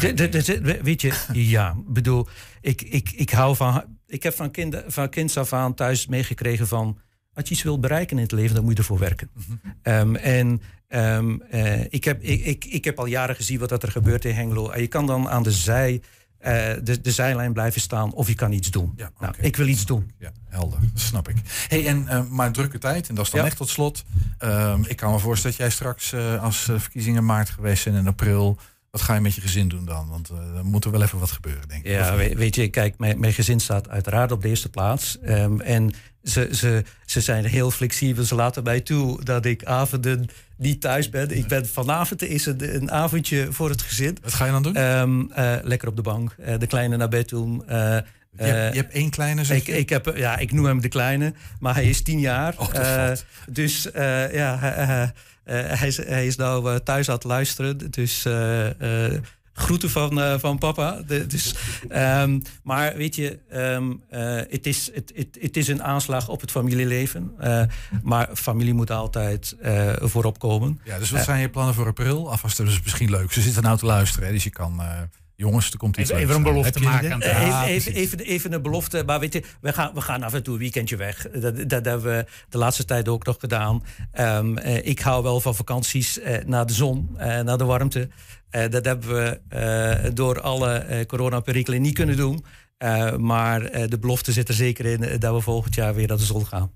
Weet 0.82 1.00
je, 1.00 1.12
ja, 1.32 1.74
bedoel, 1.86 2.28
ik, 2.60 2.82
ik, 2.82 3.10
ik 3.10 3.30
hou 3.30 3.56
van. 3.56 3.84
Ik 4.06 4.22
heb 4.22 4.34
van, 4.34 4.50
kind, 4.50 4.82
van 4.86 5.08
kinds 5.08 5.36
af 5.36 5.52
aan 5.52 5.74
thuis 5.74 6.06
meegekregen 6.06 6.68
van. 6.68 6.98
Als 7.32 7.48
je 7.48 7.54
iets 7.54 7.62
wilt 7.62 7.80
bereiken 7.80 8.16
in 8.16 8.22
het 8.22 8.32
leven, 8.32 8.54
dan 8.54 8.64
moet 8.64 8.72
je 8.72 8.78
ervoor 8.78 8.98
werken. 8.98 9.30
Mm 9.34 9.60
-hmm. 9.62 9.94
um, 9.94 10.16
en 10.16 10.60
Ehm, 10.90 11.40
eh, 11.50 11.84
ik, 11.88 12.04
heb, 12.04 12.22
ik, 12.22 12.44
ik, 12.44 12.64
ik 12.64 12.84
heb 12.84 12.98
al 12.98 13.06
jaren 13.06 13.36
gezien 13.36 13.58
wat 13.58 13.68
dat 13.68 13.82
er 13.82 13.90
gebeurt 13.90 14.24
in 14.24 14.34
Hengelo. 14.34 14.70
En 14.70 14.80
je 14.80 14.86
kan 14.86 15.06
dan 15.06 15.28
aan 15.28 15.42
de 15.42 15.50
zij 15.52 16.02
eh, 16.40 16.52
de, 16.82 17.00
de 17.00 17.10
zijlijn 17.10 17.52
blijven 17.52 17.80
staan 17.80 18.12
of 18.12 18.28
je 18.28 18.34
kan 18.34 18.52
iets 18.52 18.70
doen. 18.70 18.92
Ja, 18.96 19.10
nou, 19.18 19.34
ik 19.40 19.56
wil 19.56 19.66
iets 19.66 19.86
doen. 19.86 20.10
Ja, 20.18 20.32
helder. 20.48 20.78
Snap 20.94 21.28
ik. 21.28 21.36
Hey, 21.68 21.86
en, 21.86 22.08
eh, 22.08 22.22
maar 22.28 22.52
drukke 22.52 22.78
tijd, 22.78 23.08
en 23.08 23.14
dat 23.14 23.24
is 23.24 23.30
dan 23.30 23.40
Ja. 23.40 23.46
echt 23.46 23.56
tot 23.56 23.68
slot. 23.68 24.04
Ehm, 24.38 24.82
ik 24.86 24.96
kan 24.96 25.12
me 25.12 25.18
voorstellen 25.18 25.56
dat 25.56 25.66
jij 25.66 25.76
straks, 25.76 26.12
eh, 26.12 26.42
als 26.42 26.58
verkiezingen 26.76 27.24
maart 27.24 27.50
geweest 27.50 27.82
zijn 27.82 27.94
in 27.94 28.06
april... 28.06 28.58
wat 28.90 29.00
ga 29.00 29.14
je 29.14 29.20
met 29.20 29.34
je 29.34 29.40
gezin 29.40 29.68
doen 29.68 29.84
dan? 29.84 30.08
Want 30.08 30.28
eh 30.30 30.56
er 30.56 30.64
moet 30.64 30.84
er 30.84 30.90
wel 30.90 31.02
even 31.02 31.18
wat 31.18 31.30
gebeuren, 31.30 31.68
denk 31.68 31.84
ik. 31.84 31.90
Ja, 31.90 32.16
weet, 32.16 32.34
weet 32.34 32.54
je, 32.54 32.68
kijk, 32.68 32.98
mijn, 32.98 33.20
mijn 33.20 33.32
gezin 33.32 33.60
staat 33.60 33.88
uiteraard 33.88 34.32
op 34.32 34.42
de 34.42 34.48
eerste 34.48 34.68
plaats. 34.68 35.18
Ehm, 35.20 35.60
en 35.60 35.92
ze, 36.22 36.48
ze, 36.52 36.84
ze 37.04 37.20
zijn 37.20 37.44
heel 37.44 37.70
flexibel. 37.70 38.24
Ze 38.24 38.34
laten 38.34 38.62
mij 38.62 38.80
toe 38.80 39.24
dat 39.24 39.44
ik 39.44 39.64
avonden 39.64 40.28
niet 40.56 40.80
thuis 40.80 41.08
ben. 41.10 41.36
Ik 41.36 41.46
ben 41.46 41.68
vanavond 41.68 42.22
is 42.22 42.46
een, 42.46 42.74
een 42.74 42.90
avondje 42.90 43.52
voor 43.52 43.68
het 43.68 43.82
gezin. 43.82 44.18
Wat 44.22 44.34
ga 44.34 44.44
je 44.44 44.50
dan 44.50 44.62
doen? 44.62 44.74
Ehm, 44.76 45.20
eh, 45.30 45.56
lekker 45.62 45.88
op 45.88 45.96
de 45.96 46.02
bank. 46.02 46.34
eh, 46.38 46.58
de 46.58 46.66
kleine 46.66 46.96
naar 46.96 47.08
bed 47.08 47.28
doen. 47.28 47.62
je, 47.66 47.72
hebt, 48.36 48.74
je 48.74 48.80
hebt 48.80 48.92
één 48.92 49.10
kleine, 49.10 49.42
ik, 49.54 49.66
ik, 49.66 49.88
heb, 49.88 50.12
ja, 50.16 50.36
ik 50.38 50.52
noem 50.52 50.64
hem 50.64 50.80
de 50.80 50.88
kleine, 50.88 51.34
maar 51.60 51.74
hij 51.74 51.88
is 51.88 52.02
tien 52.02 52.20
jaar. 52.20 52.54
Oh, 52.58 53.12
dus 53.48 53.88
ja, 54.32 55.12
hij, 55.44 55.64
eh, 55.70 55.78
hij, 55.78 55.88
is, 55.88 55.96
hij 55.96 56.26
is 56.26 56.36
nou 56.36 56.70
eh, 56.70 56.76
thuis 56.76 57.08
aan 57.08 57.14
het 57.14 57.24
luisteren. 57.24 57.90
Dus 57.90 58.24
eh, 58.24 58.66
groeten 59.52 59.90
van, 59.90 60.40
van 60.40 60.58
papa. 60.58 61.02
De- 61.06 61.26
dus, 61.26 61.54
ehm, 61.88 62.40
maar 62.62 62.96
weet 62.96 63.14
je, 63.14 63.38
ehm, 63.50 63.92
eh, 64.08 64.36
het, 64.50 64.66
is, 64.66 64.90
het, 64.94 65.12
het, 65.14 65.38
het 65.40 65.56
is 65.56 65.68
een 65.68 65.82
aanslag 65.82 66.28
op 66.28 66.40
het 66.40 66.50
familieleven. 66.50 67.34
Maar 68.02 68.28
familie 68.34 68.74
moet 68.74 68.90
altijd 68.90 69.56
voorop 70.00 70.38
komen. 70.38 70.80
Ja, 70.84 70.98
dus 70.98 71.10
wat 71.10 71.24
zijn 71.24 71.40
je 71.40 71.50
plannen 71.50 71.74
voor 71.74 71.86
april? 71.86 72.30
Alvast, 72.30 72.56
dat 72.56 72.66
is 72.66 72.82
misschien 72.82 73.10
leuk. 73.10 73.32
Ze 73.32 73.40
zitten 73.40 73.62
nou 73.62 73.78
te 73.78 73.86
luisteren, 73.86 74.26
hè, 74.26 74.32
dus 74.32 74.44
je 74.44 74.50
kan... 74.50 74.80
jongens, 75.40 75.70
er 75.70 75.76
komt 75.78 75.96
iets 75.96 76.10
Even- 76.10 76.22
even 76.22 76.34
een 76.34 76.42
belofte 76.42 76.80
maken 76.80 77.12
aan 77.12 77.20
Ja, 77.20 77.66
even, 77.66 77.92
even, 77.94 78.18
even, 78.18 78.52
een 78.52 78.62
belofte. 78.62 79.02
Maar 79.06 79.20
weet 79.20 79.32
je, 79.32 79.42
we 79.60 79.72
gaan, 79.72 79.94
we 79.94 80.00
gaan 80.00 80.22
af 80.22 80.34
en 80.34 80.42
toe 80.42 80.54
een 80.54 80.60
weekendje 80.60 80.96
weg. 80.96 81.26
Dat, 81.30 81.68
dat 81.68 81.84
hebben 81.84 82.16
we 82.16 82.26
de 82.48 82.58
laatste 82.58 82.84
tijd 82.84 83.08
ook 83.08 83.24
nog 83.24 83.36
gedaan. 83.38 83.82
Ehm, 84.12 84.56
eh, 84.56 84.86
ik 84.86 84.98
hou 85.00 85.22
wel 85.22 85.40
van 85.40 85.54
vakanties 85.54 86.18
eh, 86.18 86.44
naar 86.44 86.66
de 86.66 86.72
zon, 86.72 87.10
eh, 87.18 87.40
naar 87.40 87.58
de 87.58 87.64
warmte. 87.64 88.08
Eh, 88.50 88.70
dat 88.70 88.84
hebben 88.84 89.08
we 89.08 89.40
eh, 89.48 90.10
door 90.14 90.40
alle 90.40 90.72
eh, 90.74 91.06
coronaperikelen 91.06 91.82
niet 91.82 91.94
kunnen 91.94 92.16
doen. 92.16 92.44
Eh, 92.78 93.16
maar 93.16 93.62
eh, 93.64 93.88
de 93.88 93.98
belofte 93.98 94.32
zit 94.32 94.48
er 94.48 94.54
zeker 94.54 94.84
in 94.86 95.18
dat 95.18 95.34
we 95.34 95.40
volgend 95.40 95.74
jaar 95.74 95.94
weer 95.94 96.08
naar 96.08 96.16
de 96.16 96.24
zon 96.24 96.46
gaan. 96.46 96.72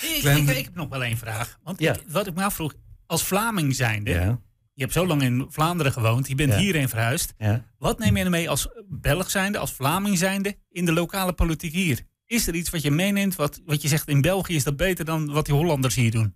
Ik, 0.00 0.18
Glenn- 0.20 0.48
ik, 0.48 0.56
ik 0.56 0.64
heb 0.64 0.74
nog 0.74 0.88
wel 0.88 1.02
één 1.04 1.16
vraag. 1.18 1.58
Want 1.62 1.80
Ja. 1.80 1.92
ik- 1.94 2.02
wat 2.08 2.26
ik 2.26 2.34
me 2.34 2.42
afvroeg, 2.44 2.74
als 3.06 3.22
Vlaming 3.24 3.74
zijnde, 3.74 4.10
Ja, 4.10 4.38
je 4.74 4.82
hebt 4.82 4.92
zo 4.92 5.06
lang 5.06 5.22
in 5.22 5.46
Vlaanderen 5.48 5.92
gewoond, 5.92 6.28
je 6.28 6.34
bent 6.34 6.52
Ja. 6.52 6.58
hierheen 6.58 6.88
verhuisd. 6.88 7.34
ja. 7.38 7.64
Wat 7.78 7.98
neem 7.98 8.16
je 8.16 8.28
mee 8.30 8.48
als 8.50 8.68
Belg 8.88 9.30
zijnde, 9.30 9.58
als 9.58 9.72
Vlaming 9.72 10.18
zijnde, 10.18 10.56
in 10.70 10.84
de 10.84 10.92
lokale 10.92 11.32
politiek 11.32 11.72
hier? 11.72 12.00
Is 12.26 12.46
er 12.46 12.54
iets 12.54 12.70
wat 12.70 12.82
je 12.82 12.90
meeneemt, 12.90 13.36
wat, 13.36 13.60
wat 13.64 13.82
je 13.82 13.88
zegt 13.88 14.08
in 14.08 14.20
België 14.20 14.54
is 14.54 14.64
dat 14.64 14.76
beter 14.76 15.04
dan 15.04 15.32
wat 15.32 15.46
die 15.46 15.54
Hollanders 15.54 15.94
hier 15.94 16.10
doen? 16.10 16.34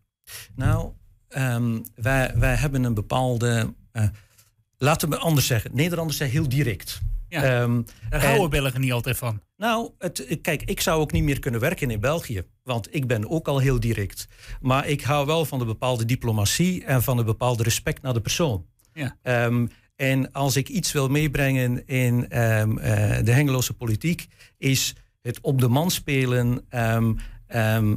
Nou, 0.54 0.92
ehm, 1.28 1.78
wij, 1.95 2.33
wij 2.37 2.54
hebben 2.54 2.85
een 2.85 2.95
bepaalde. 2.95 3.75
eh, 3.92 4.09
laten 4.76 5.09
we 5.11 5.16
anders 5.18 5.47
zeggen. 5.47 5.71
Nederlanders 5.75 6.16
zijn 6.18 6.30
heel 6.30 6.49
direct. 6.49 7.00
Ja. 7.28 7.42
Ehm, 7.42 7.82
Daar 8.08 8.20
en- 8.20 8.26
houden 8.28 8.50
Belgen 8.50 8.80
niet 8.80 8.92
altijd 8.92 9.16
van. 9.16 9.40
Nou, 9.56 9.90
het, 9.99 10.38
kijk, 10.42 10.62
ik 10.62 10.80
zou 10.80 11.00
ook 11.00 11.12
niet 11.12 11.23
meer 11.23 11.38
kunnen 11.38 11.61
werken 11.61 11.90
in 11.90 12.00
België. 12.00 12.42
Want 12.62 12.94
ik 12.94 13.06
ben 13.06 13.28
ook 13.30 13.49
al 13.49 13.58
heel 13.58 13.80
direct. 13.80 14.28
Maar 14.61 14.87
ik 14.87 15.02
hou 15.02 15.26
wel 15.26 15.44
van 15.44 15.58
de 15.58 15.64
bepaalde 15.64 16.04
diplomatie 16.04 16.85
en 16.85 17.02
van 17.02 17.18
een 17.18 17.25
bepaalde 17.25 17.62
respect 17.62 18.02
naar 18.02 18.12
de 18.12 18.20
persoon. 18.20 18.66
Ja. 18.92 19.16
Ehm, 19.23 19.66
en 19.97 20.32
als 20.32 20.56
ik 20.56 20.68
iets 20.68 20.92
wil 20.92 21.08
meebrengen 21.08 21.87
in 21.87 22.28
ehm, 22.28 22.78
eh, 22.78 23.25
de 23.25 23.32
Hengeloze 23.32 23.73
politiek, 23.75 24.26
is 24.58 24.94
het 25.23 25.38
op 25.40 25.61
de 25.61 25.68
man 25.68 25.90
spelen. 25.90 26.64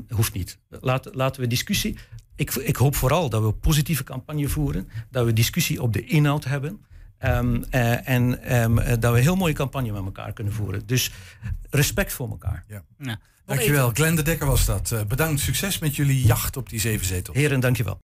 hoeft 0.10 0.34
niet. 0.34 0.58
Laat, 0.70 1.10
laten 1.16 1.42
we 1.42 1.48
discussie. 1.48 1.98
Ik, 2.36 2.54
ik 2.54 2.76
hoop 2.76 2.96
vooral 2.96 3.30
dat 3.30 3.44
we 3.44 3.54
positieve 3.54 4.04
campagne 4.04 4.48
voeren, 4.48 4.90
dat 5.10 5.26
we 5.26 5.34
discussie 5.34 5.82
op 5.82 5.94
de 5.94 6.06
inhoud 6.06 6.44
hebben. 6.44 6.86
Ehm, 7.22 7.64
eh, 7.70 8.08
en 8.08 8.44
ehm, 8.44 8.78
eh, 8.78 8.90
dat 9.00 9.12
we 9.12 9.18
een 9.18 9.24
heel 9.24 9.36
mooie 9.36 9.54
campagne 9.54 9.92
met 9.92 10.04
elkaar 10.04 10.34
kunnen 10.34 10.54
voeren. 10.54 10.86
Dus 10.86 11.12
respect 11.70 12.14
voor 12.14 12.30
elkaar. 12.30 12.64
Ja. 12.68 12.84
Dankjewel. 13.46 13.90
Glenn 13.94 14.16
de 14.16 14.22
Dekker 14.22 14.48
was 14.48 14.66
dat. 14.66 14.92
Eh, 14.92 15.04
bedankt. 15.04 15.40
Succes 15.40 15.80
met 15.80 15.96
jullie 15.96 16.26
jacht 16.26 16.58
op 16.58 16.70
die 16.70 16.80
zeven 16.80 17.06
zetels. 17.06 17.38
Heren, 17.38 17.60
dankjewel. 17.60 18.00